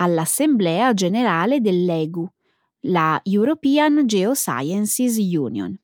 all'Assemblea 0.00 0.94
generale 0.94 1.60
dell'EGU, 1.60 2.26
la 2.84 3.20
European 3.24 4.06
Geosciences 4.06 5.16
Union. 5.18 5.78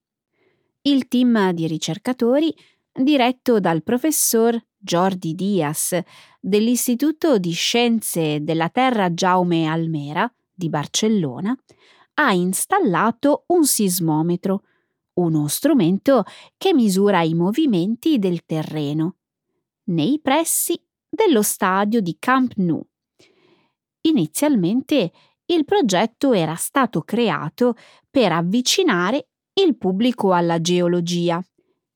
Il 0.82 1.06
team 1.08 1.50
di 1.52 1.66
ricercatori, 1.66 2.54
diretto 2.92 3.60
dal 3.60 3.82
professor 3.82 4.58
Jordi 4.78 5.34
Dias 5.34 5.98
dell'Istituto 6.40 7.38
di 7.38 7.52
Scienze 7.52 8.42
della 8.42 8.70
Terra 8.70 9.10
Jaume 9.10 9.66
Almera 9.66 10.32
di 10.54 10.70
Barcellona 10.70 11.54
ha 12.14 12.32
installato 12.32 13.44
un 13.48 13.66
sismometro, 13.66 14.62
uno 15.14 15.48
strumento 15.48 16.24
che 16.56 16.72
misura 16.72 17.20
i 17.22 17.34
movimenti 17.34 18.18
del 18.18 18.46
terreno, 18.46 19.16
nei 19.88 20.18
pressi 20.22 20.80
dello 21.06 21.42
stadio 21.42 22.00
di 22.00 22.16
Camp 22.18 22.54
Nou. 22.56 22.82
Inizialmente 24.06 25.12
il 25.46 25.64
progetto 25.64 26.32
era 26.32 26.54
stato 26.54 27.02
creato 27.02 27.74
per 28.10 28.32
avvicinare 28.32 29.28
il 29.54 29.76
pubblico 29.76 30.32
alla 30.32 30.60
geologia, 30.60 31.42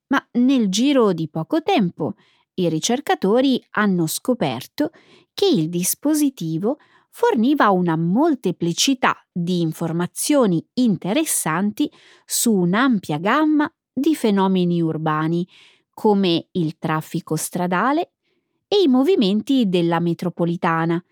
ma 0.09 0.29
nel 0.33 0.69
giro 0.69 1.13
di 1.13 1.29
poco 1.29 1.63
tempo 1.63 2.15
i 2.55 2.69
ricercatori 2.69 3.65
hanno 3.71 4.07
scoperto 4.07 4.91
che 5.33 5.47
il 5.47 5.69
dispositivo 5.69 6.79
forniva 7.11 7.71
una 7.71 7.97
molteplicità 7.97 9.17
di 9.33 9.61
informazioni 9.61 10.65
interessanti 10.75 11.91
su 12.25 12.53
un'ampia 12.53 13.19
gamma 13.19 13.73
di 13.93 14.15
fenomeni 14.15 14.81
urbani, 14.81 15.47
come 15.93 16.49
il 16.53 16.77
traffico 16.79 17.37
stradale 17.37 18.13
e 18.67 18.83
i 18.83 18.89
movimenti 18.89 19.69
della 19.69 20.01
metropolitana, 20.01 21.03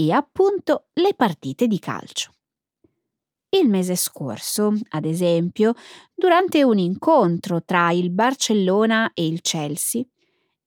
e 0.00 0.12
appunto 0.12 0.86
le 0.94 1.12
partite 1.14 1.66
di 1.66 1.78
calcio. 1.78 2.32
Il 3.50 3.68
mese 3.68 3.96
scorso, 3.96 4.72
ad 4.90 5.04
esempio, 5.04 5.74
durante 6.14 6.62
un 6.62 6.78
incontro 6.78 7.62
tra 7.62 7.90
il 7.90 8.08
Barcellona 8.10 9.10
e 9.12 9.26
il 9.26 9.42
Chelsea, 9.42 10.02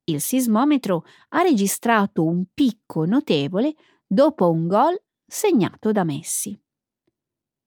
il 0.06 0.22
sismometro 0.22 1.06
ha 1.30 1.42
registrato 1.42 2.24
un 2.24 2.46
picco 2.54 3.06
notevole 3.06 3.74
dopo 4.06 4.52
un 4.52 4.68
gol 4.68 5.02
segnato 5.25 5.92
da 5.92 6.04
Messi. 6.04 6.56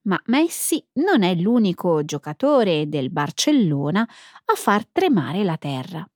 Ma 0.03 0.21
Messi 0.27 0.87
non 1.01 1.25
è 1.25 1.35
l'unico 1.35 2.05
giocatore 2.05 2.89
del 2.89 3.11
Barcellona 3.11 4.03
a 4.03 4.55
far 4.55 4.87
tremare 4.87 5.43
la 5.43 5.57
terra. 5.57 6.09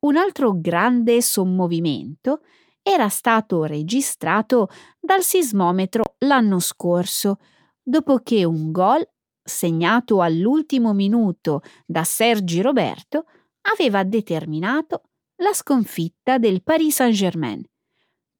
Un 0.00 0.16
altro 0.16 0.60
grande 0.60 1.20
sommovimento 1.22 2.42
era 2.86 3.08
stato 3.08 3.64
registrato 3.64 4.68
dal 5.00 5.22
sismometro 5.22 6.16
l'anno 6.18 6.58
scorso, 6.60 7.38
dopo 7.82 8.18
che 8.18 8.44
un 8.44 8.70
gol, 8.70 9.02
segnato 9.42 10.20
all'ultimo 10.20 10.92
minuto 10.92 11.62
da 11.86 12.04
Sergi 12.04 12.60
Roberto, 12.60 13.24
aveva 13.72 14.04
determinato 14.04 15.04
la 15.36 15.54
sconfitta 15.54 16.36
del 16.36 16.62
Paris 16.62 16.96
Saint-Germain, 16.96 17.64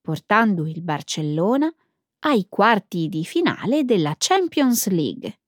portando 0.02 0.66
il 0.66 0.82
Barcellona 0.82 1.72
ai 2.26 2.46
quarti 2.48 3.08
di 3.08 3.24
finale 3.24 3.84
della 3.84 4.14
Champions 4.18 4.88
League. 4.88 5.38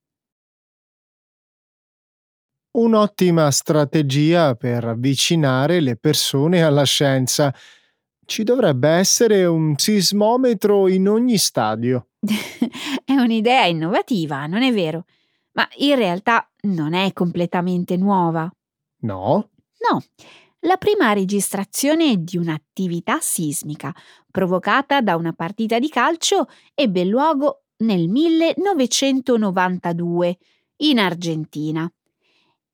Un'ottima 2.79 3.51
strategia 3.51 4.55
per 4.55 4.85
avvicinare 4.85 5.81
le 5.81 5.97
persone 5.97 6.63
alla 6.63 6.85
scienza. 6.85 7.55
Ci 8.27 8.43
dovrebbe 8.43 8.89
essere 8.89 9.47
un 9.47 9.75
sismometro 9.77 10.89
in 10.89 11.09
ogni 11.09 11.39
stadio. 11.39 12.09
è 13.05 13.13
un'idea 13.13 13.67
innovativa, 13.67 14.47
non 14.47 14.63
è 14.63 14.73
vero? 14.73 15.05
Ma 15.53 15.69
in 15.77 15.95
realtà 15.95 16.51
non 16.63 16.93
è 16.93 17.13
completamente 17.13 17.97
nuova. 17.97 18.51
No? 19.03 19.51
No, 19.89 20.03
la 20.61 20.77
prima 20.77 21.13
registrazione 21.13 22.25
di 22.25 22.37
un'attività 22.37 23.21
sismica 23.21 23.95
provocata 24.29 25.01
da 25.01 25.15
una 25.15 25.33
partita 25.33 25.79
di 25.79 25.89
calcio 25.89 26.49
ebbe 26.75 27.05
luogo 27.05 27.67
nel 27.79 28.09
1992 28.09 30.39
in 30.79 30.99
Argentina. 30.99 31.89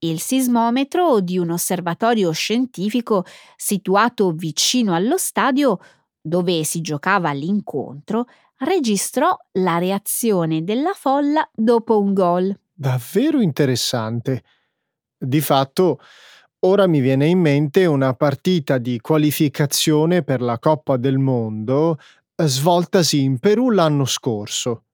Il 0.04 0.20
sismometro 0.20 1.20
di 1.20 1.38
un 1.38 1.50
osservatorio 1.50 2.32
scientifico 2.32 3.24
situato 3.56 4.32
vicino 4.32 4.94
allo 4.94 5.16
stadio 5.16 5.78
dove 6.20 6.64
si 6.64 6.80
giocava 6.80 7.30
l'incontro 7.32 8.26
registrò 8.58 9.36
la 9.52 9.78
reazione 9.78 10.64
della 10.64 10.92
folla 10.92 11.48
dopo 11.54 12.00
un 12.00 12.12
gol. 12.14 12.56
Davvero 12.72 13.40
interessante. 13.40 14.42
Di 15.16 15.40
fatto, 15.40 16.00
Ora 16.64 16.86
mi 16.86 17.00
viene 17.00 17.26
in 17.26 17.40
mente 17.40 17.86
una 17.86 18.14
partita 18.14 18.78
di 18.78 19.00
qualificazione 19.00 20.22
per 20.22 20.40
la 20.40 20.60
Coppa 20.60 20.96
del 20.96 21.18
Mondo 21.18 21.98
eh, 22.36 22.46
svoltasi 22.46 23.20
in 23.20 23.40
Perù 23.40 23.70
l'anno 23.70 24.04
scorso. 24.04 24.84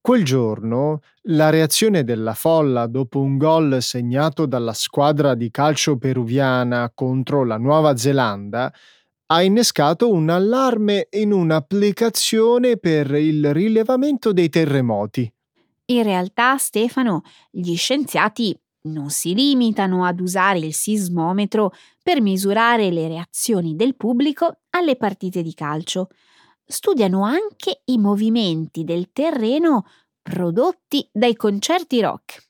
Quel 0.00 0.24
giorno 0.24 1.00
la 1.26 1.50
reazione 1.50 2.04
della 2.04 2.34
folla 2.34 2.86
dopo 2.86 3.20
un 3.20 3.36
gol 3.38 3.80
segnato 3.80 4.46
dalla 4.46 4.72
squadra 4.72 5.34
di 5.34 5.50
calcio 5.50 5.96
peruviana 5.96 6.90
contro 6.94 7.44
la 7.44 7.56
Nuova 7.56 7.96
Zelanda 7.96 8.72
ha 9.26 9.42
innescato 9.42 10.10
un 10.10 10.28
allarme 10.28 11.08
in 11.12 11.32
un'applicazione 11.32 12.76
per 12.76 13.12
il 13.14 13.54
rilevamento 13.54 14.32
dei 14.32 14.50
terremoti. 14.50 15.32
In 15.86 16.02
realtà, 16.02 16.58
Stefano, 16.58 17.22
gli 17.50 17.74
scienziati 17.76 18.58
non 18.82 19.10
si 19.10 19.34
limitano 19.34 20.04
ad 20.04 20.20
usare 20.20 20.58
il 20.58 20.74
sismometro 20.74 21.72
per 22.02 22.20
misurare 22.20 22.90
le 22.90 23.08
reazioni 23.08 23.74
del 23.74 23.96
pubblico 23.96 24.58
alle 24.70 24.96
partite 24.96 25.42
di 25.42 25.54
calcio. 25.54 26.08
Studiano 26.72 27.22
anche 27.22 27.82
i 27.84 27.98
movimenti 27.98 28.82
del 28.82 29.10
terreno 29.12 29.84
prodotti 30.22 31.06
dai 31.12 31.36
concerti 31.36 32.00
rock. 32.00 32.48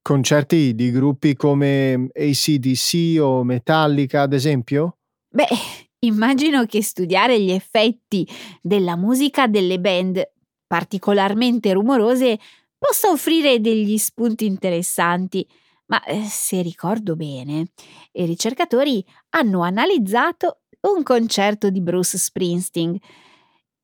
Concerti 0.00 0.74
di 0.74 0.90
gruppi 0.90 1.36
come 1.36 2.08
ACDC 2.10 3.18
o 3.20 3.44
Metallica, 3.44 4.22
ad 4.22 4.32
esempio? 4.32 4.96
Beh, 5.28 5.44
immagino 6.00 6.64
che 6.64 6.82
studiare 6.82 7.38
gli 7.38 7.50
effetti 7.50 8.26
della 8.62 8.96
musica 8.96 9.46
delle 9.46 9.78
band 9.78 10.26
particolarmente 10.66 11.70
rumorose 11.74 12.38
possa 12.78 13.10
offrire 13.10 13.60
degli 13.60 13.98
spunti 13.98 14.46
interessanti 14.46 15.46
ma 15.88 16.02
eh, 16.04 16.24
se 16.24 16.62
ricordo 16.62 17.16
bene, 17.16 17.66
i 18.12 18.24
ricercatori 18.24 19.04
hanno 19.30 19.60
analizzato 19.60 20.60
un 20.80 21.02
concerto 21.02 21.70
di 21.70 21.82
Bruce 21.82 22.16
Springsteen. 22.16 22.98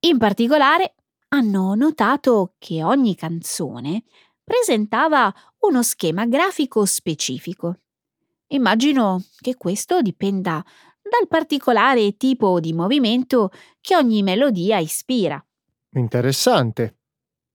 In 0.05 0.19
particolare 0.19 0.93
hanno 1.29 1.73
notato 1.73 2.53
che 2.59 2.83
ogni 2.83 3.15
canzone 3.15 4.03
presentava 4.43 5.33
uno 5.61 5.81
schema 5.81 6.27
grafico 6.27 6.85
specifico. 6.85 7.79
Immagino 8.49 9.23
che 9.39 9.55
questo 9.55 10.01
dipenda 10.01 10.63
dal 11.01 11.27
particolare 11.27 12.17
tipo 12.17 12.59
di 12.59 12.71
movimento 12.71 13.49
che 13.81 13.95
ogni 13.95 14.21
melodia 14.21 14.77
ispira. 14.77 15.43
Interessante. 15.95 16.97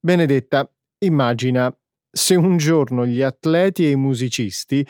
Benedetta, 0.01 0.69
immagina 1.05 1.73
se 2.11 2.35
un 2.35 2.57
giorno 2.57 3.07
gli 3.07 3.23
atleti 3.23 3.87
e 3.87 3.91
i 3.91 3.97
musicisti 3.97 4.85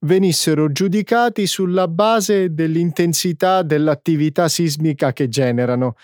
venissero 0.00 0.72
giudicati 0.72 1.46
sulla 1.46 1.86
base 1.86 2.52
dell'intensità 2.52 3.62
dell'attività 3.62 4.48
sismica 4.48 5.12
che 5.12 5.28
generano. 5.28 5.94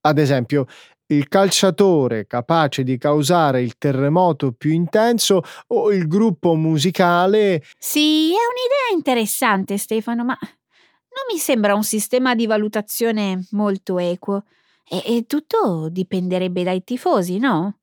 Ad 0.00 0.18
esempio, 0.18 0.66
il 1.06 1.28
calciatore 1.28 2.26
capace 2.26 2.82
di 2.82 2.98
causare 2.98 3.62
il 3.62 3.78
terremoto 3.78 4.52
più 4.52 4.72
intenso 4.72 5.42
o 5.68 5.92
il 5.92 6.06
gruppo 6.06 6.54
musicale. 6.54 7.62
Sì, 7.78 8.30
è 8.30 8.34
un'idea 8.34 8.94
interessante, 8.94 9.78
Stefano, 9.78 10.24
ma 10.24 10.36
non 10.40 11.24
mi 11.32 11.38
sembra 11.38 11.74
un 11.74 11.82
sistema 11.82 12.34
di 12.34 12.46
valutazione 12.46 13.46
molto 13.50 13.98
equo. 13.98 14.44
E, 14.88 15.02
e 15.04 15.24
tutto 15.26 15.88
dipenderebbe 15.90 16.62
dai 16.62 16.84
tifosi, 16.84 17.38
no? 17.38 17.78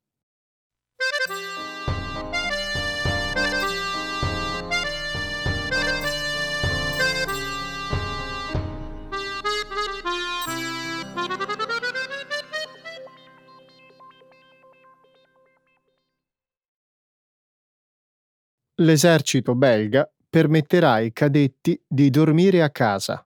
L'esercito 18.76 19.54
belga 19.54 20.10
permetterà 20.30 20.94
ai 20.94 21.12
cadetti 21.12 21.78
di 21.86 22.10
dormire 22.10 22.64
a 22.64 22.70
casa. 22.70 23.22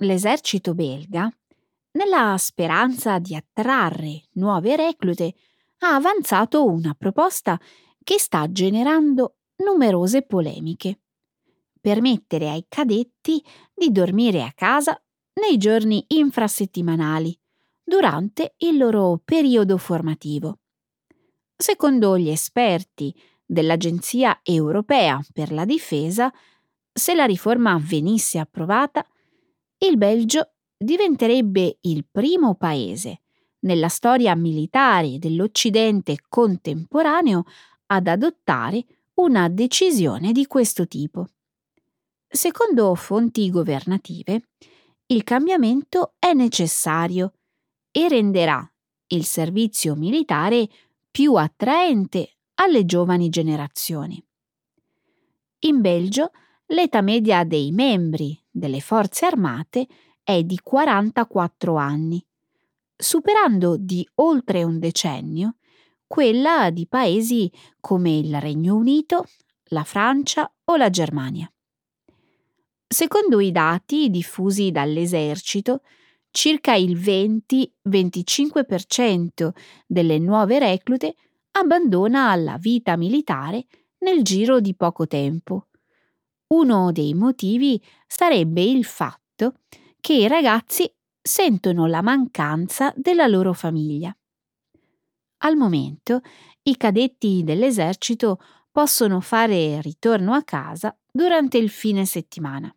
L'esercito 0.00 0.74
belga, 0.74 1.30
nella 1.92 2.36
speranza 2.38 3.18
di 3.18 3.34
attrarre 3.34 4.24
nuove 4.32 4.76
reclute, 4.76 5.34
ha 5.78 5.94
avanzato 5.94 6.64
una 6.66 6.94
proposta 6.94 7.58
che 8.02 8.18
sta 8.18 8.50
generando 8.50 9.36
numerose 9.56 10.22
polemiche. 10.22 11.00
permettere 11.80 12.50
ai 12.50 12.66
cadetti 12.68 13.42
di 13.72 13.92
dormire 13.92 14.42
a 14.42 14.52
casa 14.52 15.00
nei 15.40 15.56
giorni 15.56 16.04
infrasettimanali, 16.08 17.38
durante 17.84 18.54
il 18.58 18.76
loro 18.76 19.20
periodo 19.24 19.78
formativo. 19.78 20.58
Secondo 21.56 22.18
gli 22.18 22.28
esperti 22.28 23.14
dell'Agenzia 23.44 24.40
europea 24.42 25.18
per 25.32 25.52
la 25.52 25.64
difesa, 25.64 26.32
se 26.92 27.14
la 27.14 27.24
riforma 27.24 27.78
venisse 27.80 28.38
approvata, 28.38 29.06
il 29.78 29.96
Belgio 29.96 30.52
diventerebbe 30.76 31.78
il 31.82 32.06
primo 32.10 32.56
paese 32.56 33.22
nella 33.60 33.88
storia 33.88 34.34
militare 34.34 35.18
dell'Occidente 35.18 36.18
contemporaneo 36.28 37.44
ad 37.86 38.06
adottare 38.06 38.84
una 39.14 39.48
decisione 39.48 40.32
di 40.32 40.46
questo 40.46 40.86
tipo. 40.86 41.26
Secondo 42.28 42.94
fonti 42.94 43.48
governative, 43.50 44.48
il 45.06 45.24
cambiamento 45.24 46.14
è 46.18 46.32
necessario 46.34 47.32
e 47.90 48.08
renderà 48.08 48.68
il 49.08 49.24
servizio 49.24 49.94
militare 49.94 50.68
più 51.16 51.32
attraente 51.36 52.36
alle 52.56 52.84
giovani 52.84 53.30
generazioni. 53.30 54.22
In 55.60 55.80
Belgio 55.80 56.30
l'età 56.66 57.00
media 57.00 57.42
dei 57.42 57.72
membri 57.72 58.38
delle 58.50 58.80
forze 58.80 59.24
armate 59.24 59.86
è 60.22 60.42
di 60.42 60.60
44 60.62 61.74
anni, 61.76 62.22
superando 62.94 63.78
di 63.78 64.06
oltre 64.16 64.62
un 64.62 64.78
decennio 64.78 65.56
quella 66.06 66.68
di 66.68 66.86
paesi 66.86 67.50
come 67.80 68.18
il 68.18 68.38
Regno 68.38 68.74
Unito, 68.74 69.24
la 69.68 69.84
Francia 69.84 70.52
o 70.64 70.76
la 70.76 70.90
Germania. 70.90 71.50
Secondo 72.86 73.40
i 73.40 73.52
dati 73.52 74.10
diffusi 74.10 74.70
dall'esercito, 74.70 75.80
circa 76.36 76.74
il 76.74 76.98
20-25% 76.98 79.52
delle 79.86 80.18
nuove 80.18 80.58
reclute 80.58 81.14
abbandona 81.52 82.36
la 82.36 82.58
vita 82.58 82.98
militare 82.98 83.64
nel 84.00 84.22
giro 84.22 84.60
di 84.60 84.74
poco 84.74 85.06
tempo. 85.06 85.68
Uno 86.48 86.92
dei 86.92 87.14
motivi 87.14 87.82
sarebbe 88.06 88.60
il 88.60 88.84
fatto 88.84 89.60
che 89.98 90.12
i 90.12 90.28
ragazzi 90.28 90.86
sentono 91.22 91.86
la 91.86 92.02
mancanza 92.02 92.92
della 92.94 93.26
loro 93.26 93.54
famiglia. 93.54 94.14
Al 95.38 95.56
momento 95.56 96.20
i 96.64 96.76
cadetti 96.76 97.44
dell'esercito 97.44 98.40
possono 98.70 99.20
fare 99.20 99.80
ritorno 99.80 100.34
a 100.34 100.42
casa 100.42 100.94
durante 101.10 101.56
il 101.56 101.70
fine 101.70 102.04
settimana. 102.04 102.75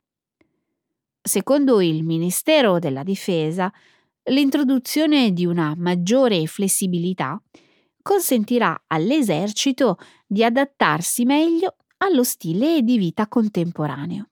Secondo 1.29 1.79
il 1.79 2.03
Ministero 2.03 2.79
della 2.79 3.03
Difesa, 3.03 3.71
l'introduzione 4.31 5.31
di 5.31 5.45
una 5.45 5.75
maggiore 5.77 6.43
flessibilità 6.47 7.39
consentirà 8.01 8.85
all'esercito 8.87 9.97
di 10.25 10.43
adattarsi 10.43 11.25
meglio 11.25 11.75
allo 11.97 12.23
stile 12.23 12.81
di 12.81 12.97
vita 12.97 13.27
contemporaneo. 13.27 14.29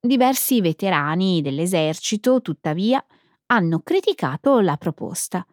Diversi 0.00 0.62
veterani 0.62 1.42
dell'esercito, 1.42 2.40
tuttavia, 2.40 3.04
hanno 3.48 3.80
criticato 3.80 4.60
la 4.60 4.78
proposta, 4.78 5.46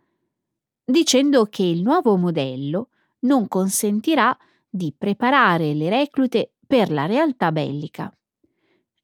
dicendo 0.85 1.43
che 1.47 1.63
il 1.63 1.81
nuovo 1.81 2.15
modello 2.15 2.87
non 3.23 3.49
consentirà 3.49 4.33
di 4.69 4.95
preparare 4.97 5.73
le 5.73 5.89
reclute 5.89 6.53
per 6.65 6.89
la 6.89 7.05
realtà 7.05 7.51
bellica. 7.51 8.17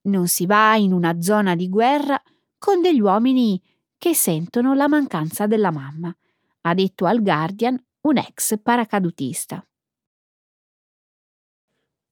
Non 0.04 0.28
si 0.28 0.46
va 0.46 0.76
in 0.76 0.94
una 0.94 1.22
zona 1.22 1.56
di 1.56 1.70
guerra 1.70 2.22
con 2.58 2.82
degli 2.82 3.00
uomini 3.00 3.62
che 3.98 4.16
sentono 4.16 4.74
la 4.74 4.88
mancanza 4.88 5.46
della 5.46 5.72
mamma, 5.72 6.16
ha 6.62 6.74
detto 6.74 7.06
al 7.06 7.22
Guardian 7.22 7.80
un 8.02 8.18
ex 8.18 8.60
paracadutista. 8.62 9.64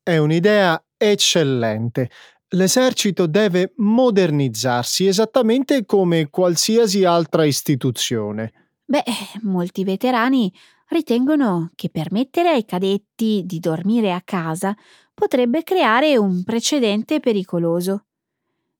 È 0.03 0.17
un'idea 0.17 0.83
eccellente. 0.97 2.09
L'esercito 2.49 3.27
deve 3.27 3.73
modernizzarsi 3.77 5.05
esattamente 5.05 5.85
come 5.85 6.29
qualsiasi 6.29 7.03
altra 7.03 7.45
istituzione. 7.45 8.71
Beh, 8.85 9.03
molti 9.43 9.83
veterani 9.83 10.51
ritengono 10.89 11.71
che 11.75 11.89
permettere 11.89 12.49
ai 12.49 12.65
cadetti 12.65 13.43
di 13.45 13.59
dormire 13.59 14.11
a 14.11 14.21
casa 14.23 14.75
potrebbe 15.19 15.63
creare 15.63 16.15
un 16.15 16.43
precedente 16.43 17.19
pericoloso. 17.19 18.05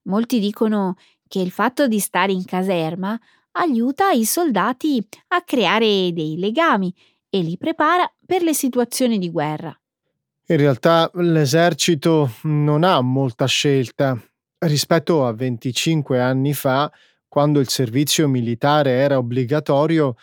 Molti 0.03 0.39
dicono 0.39 0.95
che 1.27 1.41
il 1.41 1.51
fatto 1.51 1.85
di 1.85 1.99
stare 1.99 2.31
in 2.31 2.45
caserma 2.45 3.19
aiuta 3.51 4.11
i 4.11 4.23
soldati 4.23 5.05
a 5.27 5.41
creare 5.41 6.13
dei 6.13 6.37
legami 6.37 6.95
e 7.29 7.41
li 7.41 7.57
prepara 7.57 8.09
per 8.25 8.41
le 8.41 8.53
situazioni 8.53 9.19
di 9.19 9.29
guerra. 9.29 9.77
In 10.45 10.55
realtà 10.55 11.11
l'esercito 11.15 12.31
non 12.43 12.85
ha 12.85 13.01
molta 13.01 13.45
scelta. 13.45 14.17
Rispetto 14.59 15.25
a 15.25 15.33
25 15.33 16.21
anni 16.21 16.53
fa, 16.53 16.89
quando 17.27 17.59
il 17.59 17.67
servizio 17.67 18.29
militare 18.29 18.91
era 18.91 19.17
obbligatorio, 19.17 20.15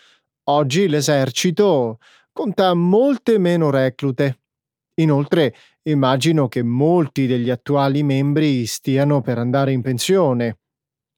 oggi 0.45 0.89
l'esercito 0.89 1.99
conta 2.33 2.73
molte 2.73 3.37
meno 3.37 3.69
reclute. 3.69 4.39
Inoltre 4.95 5.55
immagino 5.89 6.49
che 6.49 6.63
molti 6.63 7.27
degli 7.27 7.51
attuali 7.51 8.03
membri 8.03 8.67
stiano 8.67 9.21
per 9.21 9.39
andare 9.39 9.73
in 9.73 9.83
pensione. 9.83 10.59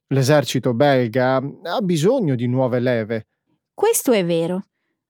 L'esercito 0.08 0.74
belga 0.74 1.36
ha 1.36 1.80
bisogno 1.80 2.34
di 2.34 2.46
nuove 2.46 2.80
leve. 2.80 3.28
Questo 3.74 4.12
è 4.12 4.24
vero. 4.24 4.64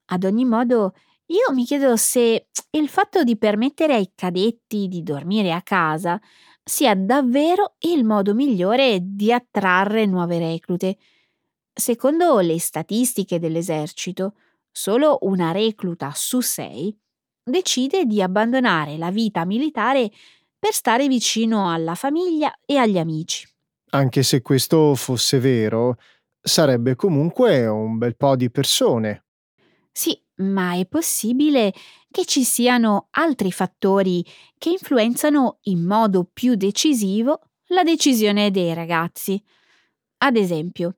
Ad 0.07 0.25
ogni 0.25 0.45
modo, 0.45 0.95
io 1.27 1.55
mi 1.55 1.65
chiedo 1.65 1.97
se 1.97 2.49
il 2.71 2.89
fatto 2.89 3.23
di 3.23 3.37
permettere 3.37 3.95
ai 3.95 4.13
cadetti 4.15 4.89
di 4.89 5.03
dormire 5.03 5.53
a 5.53 5.63
casa 5.63 6.21
sia 6.63 6.95
davvero 6.95 7.77
il 7.81 8.05
modo 8.05 8.35
migliore 8.35 8.99
di 9.03 9.33
attrarre 9.33 10.07
nuove 10.07 10.39
reclute. 10.39 10.99
Secondo 11.73 12.39
le 12.41 12.59
statistiche 12.59 13.39
dell'esercito, 13.39 14.35
solo 14.71 15.19
una 15.23 15.53
recluta 15.53 16.13
su 16.15 16.41
sei 16.41 16.97
decide 17.49 18.05
di 18.05 18.23
abbandonare 18.23 18.97
la 18.97 19.11
vita 19.11 19.45
militare 19.45 20.11
per 20.59 20.73
stare 20.73 21.09
vicino 21.09 21.73
alla 21.73 21.95
famiglia 21.95 22.53
e 22.65 22.77
agli 22.77 22.99
amici. 22.99 23.49
Anche 23.91 24.23
se 24.23 24.43
questo 24.43 24.95
fosse 24.95 25.39
vero, 25.39 25.97
sarebbe 26.41 26.95
comunque 26.95 27.67
un 27.67 27.99
bel 27.99 28.17
po' 28.17 28.37
di 28.37 28.51
persone. 28.51 29.25
Sì, 29.93 30.21
ma 30.37 30.75
è 30.75 30.87
possibile 30.87 31.73
che 32.11 32.25
ci 32.25 32.45
siano 32.45 33.09
altri 33.11 33.53
fattori 33.53 34.25
che 34.57 34.71
influenzano 34.71 35.59
in 35.63 35.85
modo 35.85 36.29
più 36.31 36.55
decisivo 36.55 37.41
la 37.69 37.83
decisione 37.83 38.51
dei 38.51 38.75
ragazzi. 38.75 39.43
Ad 40.19 40.37
esempio, 40.37 40.97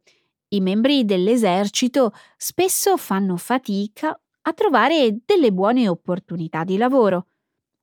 i 0.49 0.61
membri 0.61 1.05
dell'esercito 1.05 2.13
spesso 2.37 2.97
fanno 2.97 3.37
fatica 3.37 4.19
a 4.51 4.53
trovare 4.53 5.19
delle 5.25 5.53
buone 5.53 5.89
opportunità 5.89 6.65
di 6.65 6.77
lavoro, 6.77 7.27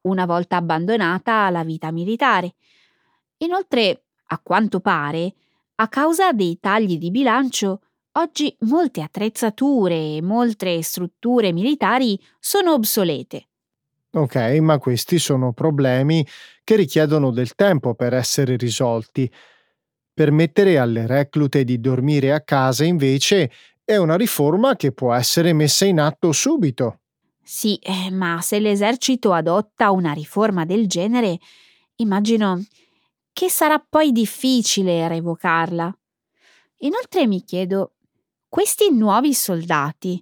una 0.02 0.26
volta 0.26 0.58
abbandonata 0.58 1.50
la 1.50 1.64
vita 1.64 1.92
militare. 1.92 2.56
Inoltre, 3.38 4.04
a 4.28 4.40
quanto 4.40 4.80
pare, 4.82 5.34
a 5.76 5.88
causa 5.88 6.34
dei 6.34 6.60
tagli 6.60 6.98
di 6.98 7.10
bilancio, 7.10 7.82
oggi 8.14 8.56
molte 8.62 9.02
attrezzature 9.02 10.16
e 10.16 10.22
molte 10.22 10.82
strutture 10.82 11.54
militari 11.54 12.20
sono 12.40 12.74
obsolete. 12.74 13.48
Ok, 14.12 14.36
ma 14.60 14.78
questi 14.78 15.20
sono 15.20 15.54
problemi 15.54 16.26
che 16.64 16.76
richiedono 16.76 17.32
del 17.32 17.56
tempo 17.56 17.94
per 17.94 18.14
essere 18.14 18.58
risolti. 18.58 19.32
Permettere 20.14 20.80
alle 20.80 21.06
reclute 21.06 21.64
di 21.64 21.80
dormire 21.80 22.34
a 22.34 22.42
casa, 22.42 22.84
invece, 22.84 23.52
è 23.88 23.96
una 23.96 24.18
riforma 24.18 24.76
che 24.76 24.92
può 24.92 25.14
essere 25.14 25.54
messa 25.54 25.86
in 25.86 26.02
atto 26.02 26.34
subito. 26.34 27.00
Sì, 27.42 27.76
eh, 27.76 28.12
ma 28.12 28.42
se 28.42 28.60
l'esercito 28.60 29.32
adotta 29.32 29.92
una 29.92 30.12
riforma 30.12 30.66
del 30.66 30.88
genere, 30.88 31.38
immagino 31.96 32.62
che 33.32 33.50
sarà 33.50 33.80
poi 33.80 34.12
difficile 34.12 35.08
revocarla. 35.08 35.98
Inoltre 36.80 37.28
mi 37.28 37.42
chiedo, 37.46 37.94
questi 38.50 38.92
nuovi 38.92 39.34
soldati 39.34 40.22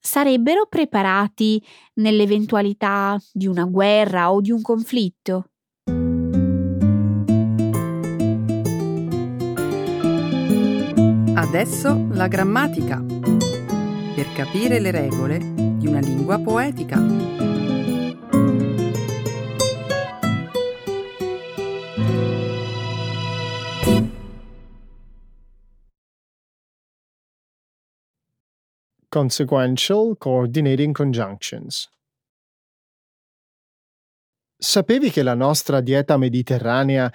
sarebbero 0.00 0.66
preparati 0.66 1.62
nell'eventualità 1.96 3.20
di 3.30 3.46
una 3.46 3.64
guerra 3.64 4.32
o 4.32 4.40
di 4.40 4.52
un 4.52 4.62
conflitto? 4.62 5.50
adesso 11.54 12.06
la 12.12 12.28
grammatica. 12.28 12.96
Per 12.96 14.32
capire 14.34 14.80
le 14.80 14.90
regole 14.90 15.36
di 15.36 15.86
una 15.86 16.00
lingua 16.00 16.38
poetica. 16.38 16.96
Consequential 29.10 30.16
Coordinating 30.16 30.94
Conjunctions. 30.94 31.86
Sapevi 34.56 35.10
che 35.10 35.22
la 35.22 35.34
nostra 35.34 35.82
dieta 35.82 36.16
mediterranea 36.16 37.12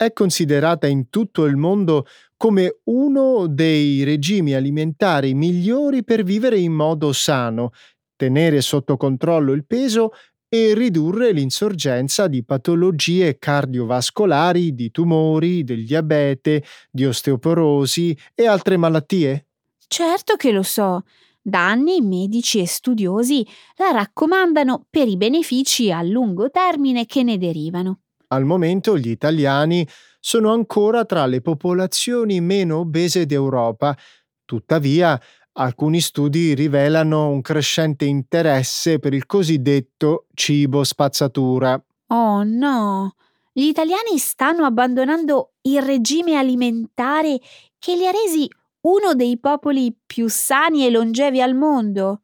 è 0.00 0.14
considerata 0.14 0.86
in 0.86 1.10
tutto 1.10 1.44
il 1.44 1.56
mondo 1.56 2.06
come 2.38 2.78
uno 2.84 3.46
dei 3.46 4.02
regimi 4.02 4.54
alimentari 4.54 5.34
migliori 5.34 6.02
per 6.04 6.22
vivere 6.22 6.58
in 6.58 6.72
modo 6.72 7.12
sano, 7.12 7.72
tenere 8.16 8.62
sotto 8.62 8.96
controllo 8.96 9.52
il 9.52 9.66
peso 9.66 10.12
e 10.48 10.72
ridurre 10.72 11.32
l'insorgenza 11.32 12.28
di 12.28 12.42
patologie 12.42 13.36
cardiovascolari, 13.38 14.74
di 14.74 14.90
tumori, 14.90 15.64
del 15.64 15.84
diabete, 15.84 16.64
di 16.90 17.04
osteoporosi 17.04 18.16
e 18.34 18.46
altre 18.46 18.78
malattie? 18.78 19.48
Certo 19.86 20.36
che 20.36 20.50
lo 20.50 20.62
so. 20.62 21.02
Da 21.42 21.68
anni 21.68 22.00
medici 22.00 22.58
e 22.58 22.66
studiosi 22.66 23.46
la 23.76 23.90
raccomandano 23.90 24.86
per 24.88 25.08
i 25.08 25.18
benefici 25.18 25.92
a 25.92 26.00
lungo 26.00 26.48
termine 26.48 27.04
che 27.04 27.22
ne 27.22 27.36
derivano. 27.36 28.00
Al 28.32 28.44
momento 28.44 28.96
gli 28.96 29.08
italiani 29.08 29.86
sono 30.20 30.52
ancora 30.52 31.04
tra 31.04 31.26
le 31.26 31.40
popolazioni 31.40 32.40
meno 32.40 32.78
obese 32.78 33.26
d'Europa. 33.26 33.96
Tuttavia, 34.44 35.20
alcuni 35.54 36.00
studi 36.00 36.54
rivelano 36.54 37.28
un 37.28 37.40
crescente 37.40 38.04
interesse 38.04 39.00
per 39.00 39.14
il 39.14 39.26
cosiddetto 39.26 40.26
cibo 40.34 40.84
spazzatura. 40.84 41.82
Oh 42.08 42.44
no! 42.44 43.14
Gli 43.52 43.66
italiani 43.66 44.16
stanno 44.18 44.64
abbandonando 44.64 45.54
il 45.62 45.82
regime 45.82 46.36
alimentare 46.36 47.40
che 47.80 47.96
li 47.96 48.06
ha 48.06 48.12
resi 48.12 48.48
uno 48.82 49.14
dei 49.14 49.40
popoli 49.40 49.92
più 50.06 50.28
sani 50.28 50.86
e 50.86 50.90
longevi 50.90 51.42
al 51.42 51.56
mondo. 51.56 52.20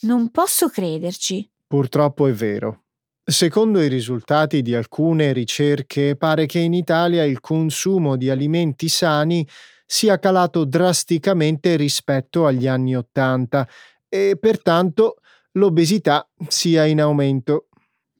Non 0.00 0.30
posso 0.30 0.70
crederci. 0.70 1.46
Purtroppo 1.66 2.26
è 2.26 2.32
vero. 2.32 2.84
Secondo 3.24 3.80
i 3.80 3.88
risultati 3.88 4.62
di 4.62 4.74
alcune 4.74 5.32
ricerche, 5.32 6.16
pare 6.16 6.46
che 6.46 6.58
in 6.58 6.74
Italia 6.74 7.24
il 7.24 7.40
consumo 7.40 8.16
di 8.16 8.28
alimenti 8.28 8.88
sani 8.88 9.46
sia 9.86 10.18
calato 10.18 10.64
drasticamente 10.64 11.76
rispetto 11.76 12.46
agli 12.46 12.66
anni 12.66 12.96
Ottanta 12.96 13.68
e 14.08 14.36
pertanto 14.38 15.16
l'obesità 15.52 16.28
sia 16.48 16.84
in 16.86 17.00
aumento. 17.00 17.68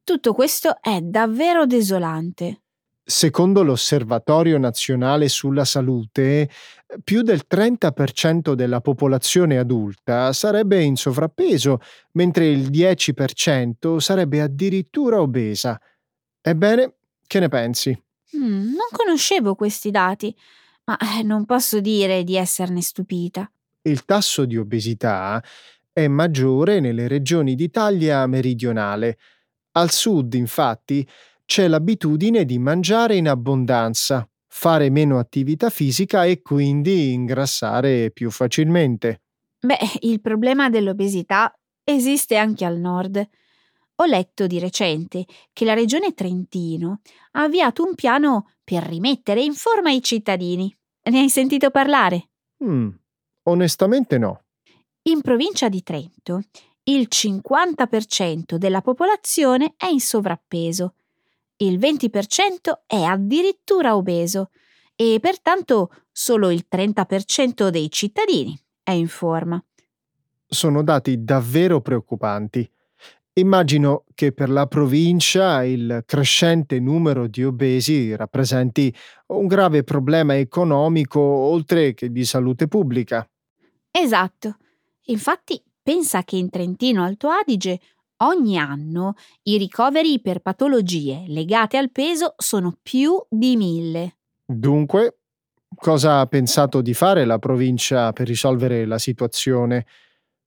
Tutto 0.04 0.32
questo 0.32 0.80
è 0.80 1.00
davvero 1.00 1.66
desolante. 1.66 2.62
Secondo 3.11 3.64
l'Osservatorio 3.64 4.57
nazionale 4.57 5.29
sulla 5.29 5.64
salute, 5.64 6.49
più 7.03 7.23
del 7.23 7.42
30% 7.51 8.53
della 8.53 8.81
popolazione 8.81 9.59
adulta 9.59 10.33
sarebbe 10.33 10.81
in 10.81 10.94
sovrappeso, 10.94 11.81
mentre 12.12 12.46
il 12.46 12.70
10% 12.70 13.96
sarebbe 13.96 14.40
addirittura 14.40 15.20
obesa. 15.20 15.77
Ebbene, 16.40 16.94
che 17.27 17.40
ne 17.40 17.49
pensi? 17.49 17.90
Mm, 18.37 18.75
non 18.75 18.88
conoscevo 18.92 19.57
questi 19.57 19.90
dati, 19.90 20.33
ma 20.85 20.96
eh, 20.96 21.25
non 21.25 21.46
posso 21.46 21.81
dire 21.81 22.23
di 22.23 22.37
esserne 22.37 22.81
stupita. 22.81 23.51
Il 23.83 24.05
tasso 24.05 24.44
di 24.44 24.57
obesità 24.57 25.42
è 25.92 26.07
maggiore 26.07 26.79
nelle 26.79 27.09
regioni 27.09 27.57
d'Italia 27.57 28.25
meridionale. 28.29 29.18
Al 29.73 29.90
sud, 29.90 30.35
infatti, 30.35 31.05
c'è 31.50 31.66
l'abitudine 31.66 32.44
di 32.44 32.60
mangiare 32.60 33.16
in 33.16 33.28
abbondanza, 33.28 34.24
fare 34.46 34.88
meno 34.88 35.18
attività 35.18 35.68
fisica 35.68 36.22
e 36.22 36.42
quindi 36.42 37.12
ingrassare 37.12 38.12
più 38.12 38.30
facilmente. 38.30 39.22
Beh, 39.58 39.98
il 40.02 40.20
problema 40.20 40.70
dell'obesità 40.70 41.52
esiste 41.82 42.36
anche 42.36 42.64
al 42.64 42.78
nord. 42.78 43.28
Ho 43.96 44.04
letto 44.04 44.46
di 44.46 44.60
recente 44.60 45.26
che 45.52 45.64
la 45.64 45.74
regione 45.74 46.14
Trentino 46.14 47.00
ha 47.32 47.42
avviato 47.42 47.82
un 47.82 47.96
piano 47.96 48.52
per 48.62 48.84
rimettere 48.84 49.42
in 49.42 49.54
forma 49.54 49.90
i 49.90 50.04
cittadini. 50.04 50.72
Ne 51.10 51.18
hai 51.18 51.28
sentito 51.28 51.70
parlare? 51.70 52.28
Mm, 52.62 52.90
onestamente 53.48 54.18
no. 54.18 54.44
In 55.08 55.20
provincia 55.20 55.68
di 55.68 55.82
Trento 55.82 56.42
il 56.84 57.08
50% 57.10 58.54
della 58.54 58.82
popolazione 58.82 59.74
è 59.76 59.86
in 59.86 60.00
sovrappeso 60.00 60.94
il 61.62 61.79
20% 61.79 62.83
è 62.87 63.03
addirittura 63.03 63.96
obeso 63.96 64.51
e 64.96 65.18
pertanto 65.20 65.90
solo 66.11 66.51
il 66.51 66.66
30% 66.70 67.68
dei 67.68 67.90
cittadini 67.90 68.59
è 68.83 68.92
in 68.92 69.09
forma. 69.09 69.62
Sono 70.46 70.83
dati 70.83 71.23
davvero 71.23 71.81
preoccupanti. 71.81 72.68
Immagino 73.35 74.05
che 74.14 74.33
per 74.33 74.51
la 74.51 74.66
provincia 74.66 75.62
il 75.62 76.03
crescente 76.05 76.81
numero 76.81 77.29
di 77.29 77.44
obesi 77.44 78.14
rappresenti 78.16 78.94
un 79.29 79.46
grave 79.46 79.85
problema 79.85 80.37
economico 80.37 81.20
oltre 81.20 81.94
che 81.94 82.11
di 82.11 82.25
salute 82.25 82.66
pubblica. 82.66 83.27
Esatto. 83.90 84.57
Infatti 85.07 85.62
pensa 85.83 86.25
che 86.25 86.37
in 86.37 86.51
Trentino 86.51 87.05
Alto 87.05 87.29
Adige 87.29 87.81
Ogni 88.22 88.59
anno 88.59 89.14
i 89.44 89.56
ricoveri 89.56 90.20
per 90.20 90.40
patologie 90.40 91.24
legate 91.26 91.78
al 91.78 91.90
peso 91.90 92.35
sono 92.37 92.76
più 92.83 93.18
di 93.30 93.56
mille. 93.56 94.16
Dunque, 94.44 95.20
cosa 95.74 96.20
ha 96.20 96.26
pensato 96.26 96.83
di 96.83 96.92
fare 96.92 97.24
la 97.24 97.38
provincia 97.38 98.12
per 98.12 98.26
risolvere 98.26 98.85
la 98.85 98.98
situazione? 98.98 99.87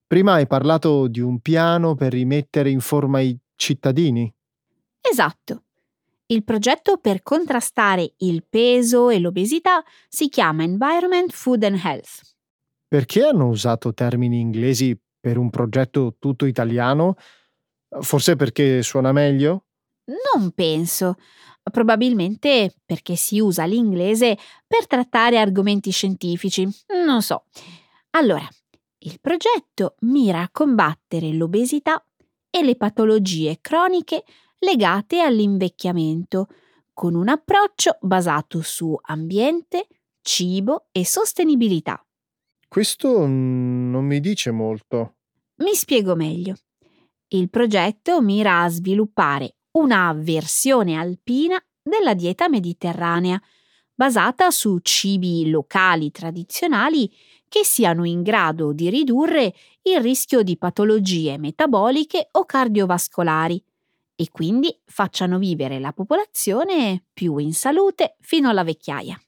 Prima 0.06 0.34
hai 0.34 0.46
parlato 0.46 1.08
di 1.08 1.20
un 1.20 1.40
piano 1.40 1.96
per 1.96 2.12
rimettere 2.12 2.70
in 2.70 2.80
forma 2.80 3.22
i 3.22 3.36
cittadini. 3.56 4.32
Esatto. 5.02 5.64
Il 6.28 6.44
progetto 6.44 6.98
per 6.98 7.24
contrastare 7.24 8.14
il 8.18 8.46
peso 8.48 9.10
e 9.10 9.18
l'obesità 9.18 9.84
si 10.08 10.30
chiama 10.30 10.62
Environment, 10.62 11.32
Food 11.32 11.64
and 11.64 11.82
Health. 11.84 12.22
Perché 12.88 13.24
hanno 13.24 13.48
usato 13.48 13.96
termini 13.96 14.40
inglesi 14.40 14.96
per 15.20 15.40
un 15.40 15.50
progetto 15.50 16.18
tutto 16.20 16.46
italiano? 16.46 17.16
Forse 18.02 18.36
perché 18.36 18.82
suona 18.82 19.12
meglio? 19.12 19.66
Non 20.06 20.52
penso. 20.52 21.16
Probabilmente 21.64 22.76
perché 22.86 23.16
si 23.16 23.40
usa 23.40 23.64
l'inglese 23.66 24.38
per 24.68 24.86
trattare 24.86 25.40
argomenti 25.40 25.92
scientifici. 25.92 26.68
Non 27.06 27.22
so. 27.22 27.46
Allora, 28.12 28.48
il 29.00 29.18
progetto 29.20 29.96
mira 30.02 30.42
a 30.42 30.50
combattere 30.52 31.32
l'obesità 31.32 32.06
e 32.50 32.64
le 32.64 32.76
patologie 32.76 33.60
croniche 33.62 34.24
legate 34.60 35.22
all'invecchiamento, 35.22 36.48
con 36.94 37.16
un 37.16 37.28
approccio 37.28 37.98
basato 38.02 38.62
su 38.62 38.98
ambiente, 39.02 39.88
cibo 40.22 40.88
e 40.92 41.06
sostenibilità. 41.06 42.06
Questo 42.68 43.26
non 43.26 44.06
mi 44.06 44.20
dice 44.20 44.52
molto. 44.52 45.16
Mi 45.58 45.74
spiego 45.74 46.16
meglio. 46.16 46.56
Il 47.34 47.50
progetto 47.50 48.22
mira 48.22 48.62
a 48.62 48.70
sviluppare 48.70 49.56
una 49.72 50.14
versione 50.16 50.96
alpina 50.96 51.60
della 51.82 52.14
dieta 52.14 52.48
mediterranea, 52.48 53.42
basata 53.96 54.52
su 54.52 54.78
cibi 54.84 55.50
locali 55.50 56.12
tradizionali 56.12 57.12
che 57.50 57.64
siano 57.64 58.06
in 58.06 58.22
grado 58.22 58.72
di 58.72 58.88
ridurre 58.92 59.52
il 59.82 60.00
rischio 60.00 60.44
di 60.44 60.58
patologie 60.58 61.40
metaboliche 61.40 62.28
o 62.34 62.46
cardiovascolari 62.46 63.64
e 64.16 64.30
quindi 64.30 64.80
facciano 64.86 65.40
vivere 65.40 65.80
la 65.80 65.92
popolazione 65.92 67.04
più 67.12 67.38
in 67.38 67.54
salute 67.54 68.16
fino 68.20 68.50
alla 68.50 68.64
vecchiaia. 68.64 69.20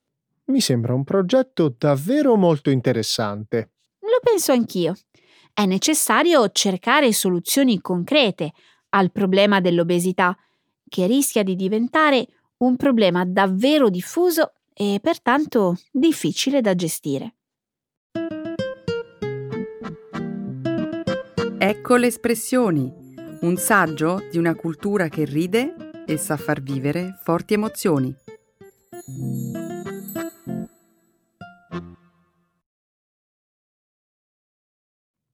Mi 0.46 0.62
sembra 0.62 0.94
un 0.94 1.04
progetto 1.04 1.74
davvero 1.76 2.36
molto 2.36 2.70
interessante. 2.70 3.72
Lo 4.02 4.20
penso 4.22 4.52
anch'io 4.52 4.94
è 5.56 5.65
necessario 5.65 6.50
cercare 6.50 7.13
soluzioni 7.13 7.80
concrete 7.80 8.52
al 8.89 9.10
problema 9.10 9.62
dell'obesità, 9.62 10.38
che 10.88 11.08
rischia 11.08 11.44
di 11.44 11.56
diventare 11.56 12.28
un 12.58 12.76
problema 12.76 13.24
davvero 13.24 13.89
diffuso 13.89 14.52
e 14.74 15.00
pertanto 15.02 15.78
difficile 15.91 16.60
da 16.60 16.76
gestire. 16.76 17.36
Ecco 21.58 21.96
le 21.96 22.08
espressioni, 22.08 22.94
un 23.39 23.56
saggio 23.56 24.28
di 24.30 24.38
una 24.38 24.56
cultura 24.56 25.08
che 25.08 25.24
ride 25.24 26.04
e 26.06 26.18
sa 26.18 26.36
far 26.36 26.62
vivere 26.62 27.18
forti 27.24 27.54
emozioni. 27.54 28.13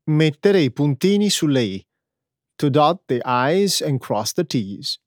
Mettere 0.10 0.62
i 0.62 0.72
puntini 0.72 1.30
sulle 1.30 1.62
i. 1.62 1.88
To 2.56 2.70
dot 2.70 3.04
the 3.06 3.22
I's 3.24 3.82
and 3.82 4.00
cross 4.00 4.34
the 4.34 4.44
T's. 4.46 5.00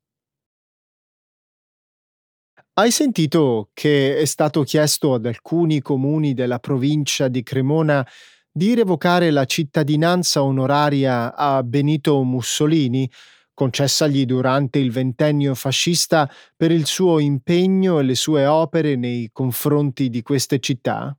Hai 2.74 2.92
sentito 2.92 3.70
che 3.72 4.16
è 4.18 4.24
stato 4.24 4.62
chiesto 4.62 5.14
ad 5.14 5.26
alcuni 5.26 5.80
comuni 5.80 6.33
della 6.33 6.61
provincia 6.61 7.26
di 7.26 7.42
Cremona 7.42 8.07
di 8.48 8.74
revocare 8.74 9.33
la 9.33 9.44
cittadinanza 9.46 10.44
onoraria 10.44 11.35
a 11.35 11.61
Benito 11.64 12.22
Mussolini, 12.22 13.11
concessagli 13.52 14.24
durante 14.24 14.78
il 14.78 14.92
ventennio 14.92 15.57
fascista 15.57 16.30
per 16.57 16.70
il 16.70 16.87
suo 16.87 17.18
impegno 17.18 17.98
e 17.98 18.04
le 18.04 18.14
sue 18.14 18.46
opere 18.46 18.94
nei 18.94 19.28
confronti 19.33 20.09
di 20.09 20.22
queste 20.22 20.61
città? 20.61 21.16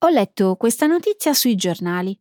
Ho 0.00 0.08
letto 0.10 0.56
questa 0.56 0.84
notizia 0.84 1.32
sui 1.32 1.54
giornali. 1.54 2.18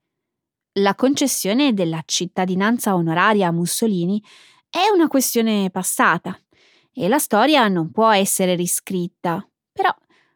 La 0.80 0.94
concessione 0.94 1.74
della 1.74 2.04
cittadinanza 2.06 2.94
onoraria 2.94 3.48
a 3.48 3.52
Mussolini 3.52 4.22
è 4.70 4.90
una 4.94 5.08
questione 5.08 5.72
passata 5.72 6.40
e 6.94 7.08
la 7.08 7.18
storia 7.18 7.68
non 7.68 7.92
può 7.92 8.12
essere 8.12 8.54
riscritta, 8.54 9.48
però 9.72 9.90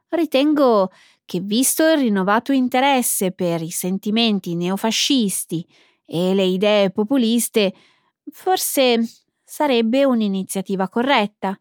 ritengo 0.09 0.89
che 1.25 1.41
visto 1.41 1.87
il 1.87 1.99
rinnovato 1.99 2.53
interesse 2.53 3.31
per 3.31 3.61
i 3.61 3.69
sentimenti 3.69 4.55
neofascisti 4.55 5.63
e 6.07 6.33
le 6.33 6.45
idee 6.45 6.89
populiste, 6.89 7.75
forse 8.31 8.99
sarebbe 9.43 10.05
un'iniziativa 10.05 10.89
corretta, 10.89 11.57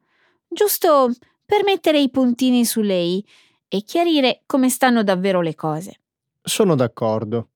giusto 0.48 1.12
per 1.44 1.64
mettere 1.64 2.00
i 2.00 2.08
puntini 2.08 2.64
su 2.64 2.80
lei 2.80 3.22
e 3.68 3.82
chiarire 3.82 4.42
come 4.46 4.70
stanno 4.70 5.02
davvero 5.02 5.42
le 5.42 5.54
cose. 5.54 6.00
Sono 6.40 6.74
d'accordo. 6.74 7.50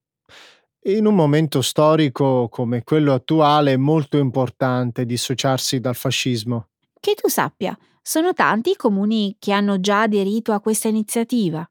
In 0.86 1.06
un 1.06 1.14
momento 1.14 1.62
storico 1.62 2.48
come 2.50 2.82
quello 2.82 3.14
attuale 3.14 3.72
è 3.72 3.76
molto 3.78 4.18
importante 4.18 5.06
dissociarsi 5.06 5.80
dal 5.80 5.94
fascismo. 5.94 6.68
Che 7.00 7.14
tu 7.14 7.28
sappia, 7.30 7.74
sono 8.02 8.34
tanti 8.34 8.72
i 8.72 8.76
comuni 8.76 9.34
che 9.38 9.52
hanno 9.52 9.80
già 9.80 10.02
aderito 10.02 10.52
a 10.52 10.60
questa 10.60 10.88
iniziativa. 10.88 11.66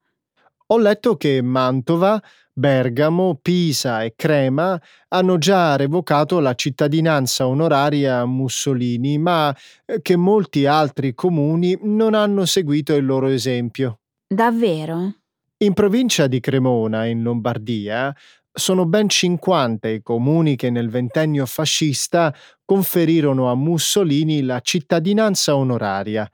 Ho 0.65 0.77
letto 0.79 1.15
che 1.15 1.43
Mantova, 1.43 2.19
Bergamo, 2.51 3.37
Pisa 3.39 4.01
e 4.01 4.13
Crema 4.15 4.81
hanno 5.09 5.37
già 5.37 5.75
revocato 5.75 6.39
la 6.39 6.55
cittadinanza 6.55 7.45
onoraria 7.45 8.21
a 8.21 8.25
Mussolini, 8.25 9.19
ma 9.19 9.55
eh, 9.85 10.01
che 10.01 10.15
molti 10.15 10.65
altri 10.65 11.13
comuni 11.13 11.77
non 11.83 12.15
hanno 12.15 12.45
seguito 12.45 12.95
il 12.95 13.05
loro 13.05 13.27
esempio. 13.27 13.99
Davvero? 14.27 15.13
In 15.57 15.73
provincia 15.73 16.25
di 16.25 16.39
Cremona, 16.39 17.05
in 17.05 17.21
Lombardia, 17.21 18.13
sono 18.53 18.85
ben 18.85 19.09
50 19.09 19.87
i 19.87 20.01
comuni 20.01 20.55
che 20.55 20.69
nel 20.69 20.89
ventennio 20.89 21.45
fascista 21.45 22.33
conferirono 22.63 23.49
a 23.49 23.55
Mussolini 23.55 24.43
la 24.43 24.59
cittadinanza 24.59 25.55
onoraria. 25.55 26.29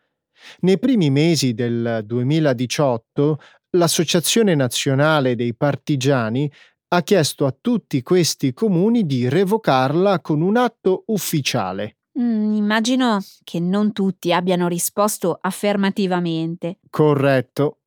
Nei 0.62 0.78
primi 0.78 1.10
mesi 1.10 1.54
del 1.54 2.02
2018 2.06 3.40
l'Associazione 3.72 4.56
Nazionale 4.56 5.36
dei 5.36 5.56
Partigiani 5.56 6.52
ha 6.90 7.04
chiesto 7.04 7.46
a 7.46 7.56
tutti 7.60 8.02
questi 8.02 8.54
comuni 8.54 9.06
di 9.06 9.30
revocarla 9.30 10.22
con 10.22 10.42
un 10.42 10.58
atto 10.58 11.04
ufficiale. 11.08 11.98
Mm, 12.20 12.54
immagino 12.54 13.20
che 13.44 13.60
non 13.60 13.94
tutti 13.94 14.34
abbiano 14.34 14.68
risposto 14.68 15.38
affermativamente. 15.40 16.80
Corretto. 16.90 17.79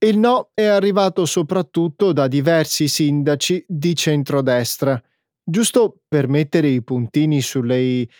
Il 0.00 0.16
no 0.16 0.50
è 0.54 0.64
arrivato 0.64 1.26
soprattutto 1.26 2.12
da 2.12 2.28
diversi 2.28 2.86
sindaci 2.86 3.64
di 3.66 3.96
centrodestra. 3.96 5.00
Giusto 5.42 6.02
per 6.06 6.28
mettere 6.28 6.68
i 6.68 6.82
puntini 6.82 7.40
sulle 7.40 7.80
i, 7.80 8.10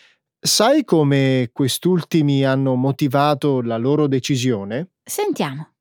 sai 0.40 0.82
come 0.84 1.50
quest'ultimi 1.52 2.44
hanno 2.44 2.74
motivato 2.74 3.60
la 3.60 3.76
loro 3.76 4.08
decisione? 4.08 4.90
Sentiamo. 5.04 5.74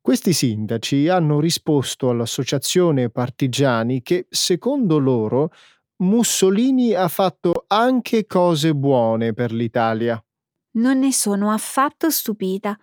Questi 0.00 0.32
sindaci 0.32 1.08
hanno 1.08 1.38
risposto 1.38 2.10
all'associazione 2.10 3.10
partigiani 3.10 4.02
che, 4.02 4.26
secondo 4.30 4.98
loro, 4.98 5.52
Mussolini 5.98 6.94
ha 6.94 7.06
fatto 7.06 7.66
anche 7.68 8.26
cose 8.26 8.74
buone 8.74 9.32
per 9.34 9.52
l'Italia. 9.52 10.20
Non 10.72 10.98
ne 10.98 11.12
sono 11.12 11.52
affatto 11.52 12.10
stupita. 12.10 12.76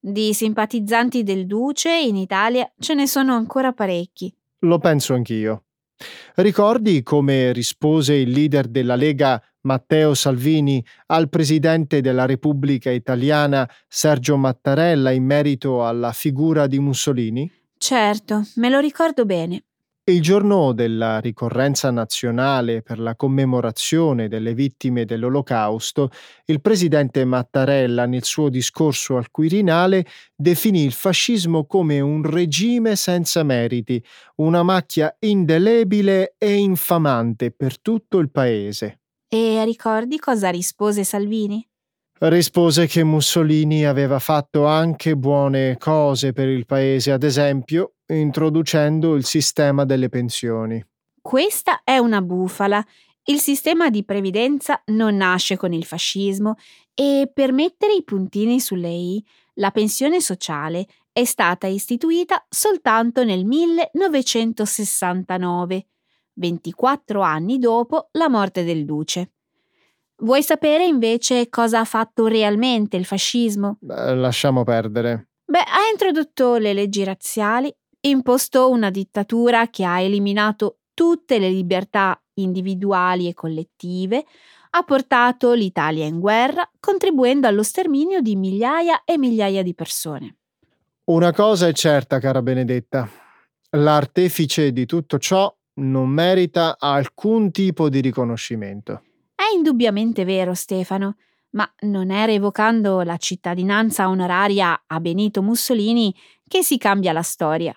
Di 0.00 0.32
simpatizzanti 0.32 1.24
del 1.24 1.46
Duce 1.46 1.90
in 1.90 2.16
Italia 2.16 2.70
ce 2.78 2.94
ne 2.94 3.06
sono 3.06 3.34
ancora 3.34 3.72
parecchi. 3.72 4.32
Lo 4.60 4.78
penso 4.78 5.14
anch'io. 5.14 5.64
Ricordi 6.36 7.02
come 7.02 7.52
rispose 7.52 8.14
il 8.14 8.30
leader 8.30 8.68
della 8.68 8.94
Lega 8.94 9.42
Matteo 9.62 10.14
Salvini 10.14 10.84
al 11.06 11.28
presidente 11.28 12.00
della 12.00 12.26
Repubblica 12.26 12.90
Italiana 12.90 13.68
Sergio 13.88 14.36
Mattarella 14.36 15.10
in 15.10 15.24
merito 15.24 15.84
alla 15.84 16.12
figura 16.12 16.68
di 16.68 16.78
Mussolini? 16.78 17.50
Certo, 17.76 18.44
me 18.56 18.70
lo 18.70 18.78
ricordo 18.78 19.24
bene. 19.24 19.64
Il 20.08 20.22
giorno 20.22 20.72
della 20.72 21.18
ricorrenza 21.18 21.90
nazionale 21.90 22.80
per 22.80 22.98
la 22.98 23.14
commemorazione 23.14 24.26
delle 24.26 24.54
vittime 24.54 25.04
dell'Olocausto, 25.04 26.08
il 26.46 26.62
presidente 26.62 27.26
Mattarella 27.26 28.06
nel 28.06 28.24
suo 28.24 28.48
discorso 28.48 29.18
al 29.18 29.30
Quirinale 29.30 30.06
definì 30.34 30.82
il 30.82 30.92
fascismo 30.92 31.66
come 31.66 32.00
un 32.00 32.22
regime 32.22 32.96
senza 32.96 33.42
meriti, 33.42 34.02
una 34.36 34.62
macchia 34.62 35.14
indelebile 35.18 36.36
e 36.38 36.54
infamante 36.54 37.50
per 37.50 37.78
tutto 37.78 38.16
il 38.16 38.30
paese. 38.30 39.00
E 39.28 39.62
ricordi 39.66 40.18
cosa 40.18 40.48
rispose 40.48 41.04
Salvini? 41.04 41.62
Rispose 42.20 42.86
che 42.86 43.04
Mussolini 43.04 43.84
aveva 43.84 44.18
fatto 44.20 44.64
anche 44.64 45.16
buone 45.16 45.76
cose 45.78 46.32
per 46.32 46.48
il 46.48 46.64
paese, 46.64 47.12
ad 47.12 47.24
esempio 47.24 47.92
introducendo 48.14 49.14
il 49.14 49.24
sistema 49.24 49.84
delle 49.84 50.08
pensioni. 50.08 50.84
Questa 51.20 51.82
è 51.84 51.98
una 51.98 52.22
bufala. 52.22 52.84
Il 53.24 53.40
sistema 53.40 53.90
di 53.90 54.04
previdenza 54.04 54.82
non 54.86 55.16
nasce 55.16 55.56
con 55.56 55.72
il 55.72 55.84
fascismo 55.84 56.54
e 56.94 57.30
per 57.32 57.52
mettere 57.52 57.92
i 57.92 58.02
puntini 58.02 58.58
sulle 58.60 58.88
i, 58.88 59.24
la 59.54 59.70
pensione 59.70 60.20
sociale 60.20 60.86
è 61.12 61.24
stata 61.24 61.66
istituita 61.66 62.44
soltanto 62.48 63.24
nel 63.24 63.44
1969, 63.44 65.86
24 66.34 67.20
anni 67.20 67.58
dopo 67.58 68.08
la 68.12 68.28
morte 68.28 68.62
del 68.64 68.84
duce. 68.84 69.32
Vuoi 70.20 70.42
sapere 70.42 70.84
invece 70.84 71.48
cosa 71.48 71.80
ha 71.80 71.84
fatto 71.84 72.26
realmente 72.26 72.96
il 72.96 73.04
fascismo? 73.04 73.76
Beh, 73.80 74.14
lasciamo 74.14 74.64
perdere. 74.64 75.28
Beh, 75.44 75.58
ha 75.58 75.90
introdotto 75.92 76.56
le 76.56 76.72
leggi 76.72 77.04
razziali, 77.04 77.72
imposto 78.08 78.70
una 78.70 78.90
dittatura 78.90 79.68
che 79.68 79.84
ha 79.84 80.00
eliminato 80.00 80.78
tutte 80.94 81.38
le 81.38 81.48
libertà 81.48 82.20
individuali 82.34 83.28
e 83.28 83.34
collettive, 83.34 84.24
ha 84.70 84.82
portato 84.82 85.52
l'Italia 85.52 86.04
in 86.04 86.20
guerra, 86.20 86.68
contribuendo 86.78 87.46
allo 87.46 87.62
sterminio 87.62 88.20
di 88.20 88.36
migliaia 88.36 89.02
e 89.04 89.16
migliaia 89.16 89.62
di 89.62 89.74
persone. 89.74 90.36
Una 91.04 91.32
cosa 91.32 91.68
è 91.68 91.72
certa, 91.72 92.18
cara 92.18 92.42
Benedetta. 92.42 93.08
L'artefice 93.70 94.72
di 94.72 94.84
tutto 94.86 95.18
ciò 95.18 95.54
non 95.74 96.08
merita 96.08 96.76
alcun 96.78 97.50
tipo 97.50 97.88
di 97.88 98.00
riconoscimento. 98.00 99.02
È 99.34 99.54
indubbiamente 99.54 100.24
vero, 100.24 100.52
Stefano, 100.54 101.16
ma 101.50 101.70
non 101.80 102.10
è 102.10 102.26
revocando 102.26 103.00
la 103.02 103.16
cittadinanza 103.16 104.08
onoraria 104.08 104.84
a 104.86 105.00
Benito 105.00 105.42
Mussolini 105.42 106.14
che 106.46 106.62
si 106.62 106.76
cambia 106.76 107.12
la 107.12 107.22
storia. 107.22 107.74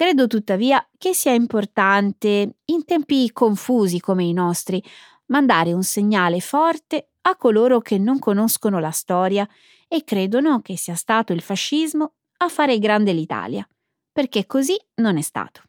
Credo 0.00 0.26
tuttavia 0.26 0.82
che 0.96 1.12
sia 1.12 1.34
importante, 1.34 2.54
in 2.64 2.86
tempi 2.86 3.30
confusi 3.32 4.00
come 4.00 4.24
i 4.24 4.32
nostri, 4.32 4.82
mandare 5.26 5.74
un 5.74 5.82
segnale 5.82 6.40
forte 6.40 7.10
a 7.20 7.36
coloro 7.36 7.80
che 7.82 7.98
non 7.98 8.18
conoscono 8.18 8.78
la 8.78 8.92
storia 8.92 9.46
e 9.86 10.02
credono 10.02 10.62
che 10.62 10.78
sia 10.78 10.94
stato 10.94 11.34
il 11.34 11.42
fascismo 11.42 12.14
a 12.38 12.48
fare 12.48 12.78
grande 12.78 13.12
l'Italia, 13.12 13.68
perché 14.10 14.46
così 14.46 14.74
non 15.02 15.18
è 15.18 15.20
stato. 15.20 15.64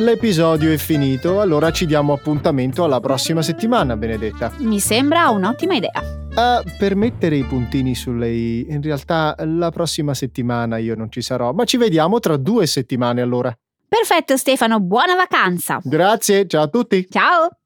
L'episodio 0.00 0.72
è 0.72 0.78
finito, 0.78 1.42
allora 1.42 1.70
ci 1.72 1.84
diamo 1.84 2.14
appuntamento 2.14 2.84
alla 2.84 3.00
prossima 3.00 3.42
settimana, 3.42 3.98
Benedetta. 3.98 4.50
Mi 4.60 4.80
sembra 4.80 5.28
un'ottima 5.28 5.74
idea. 5.74 6.02
Ah, 6.36 6.62
per 6.78 6.96
mettere 6.96 7.36
i 7.36 7.44
puntini 7.44 7.94
sulle 7.94 8.30
i, 8.30 8.66
in 8.70 8.80
realtà 8.80 9.36
la 9.40 9.70
prossima 9.70 10.14
settimana 10.14 10.78
io 10.78 10.94
non 10.94 11.12
ci 11.12 11.20
sarò, 11.20 11.52
ma 11.52 11.64
ci 11.64 11.76
vediamo 11.76 12.18
tra 12.18 12.38
due 12.38 12.66
settimane 12.66 13.20
allora. 13.20 13.54
Perfetto 13.86 14.38
Stefano, 14.38 14.80
buona 14.80 15.14
vacanza. 15.16 15.80
Grazie, 15.84 16.46
ciao 16.46 16.62
a 16.62 16.68
tutti. 16.68 17.06
Ciao. 17.06 17.59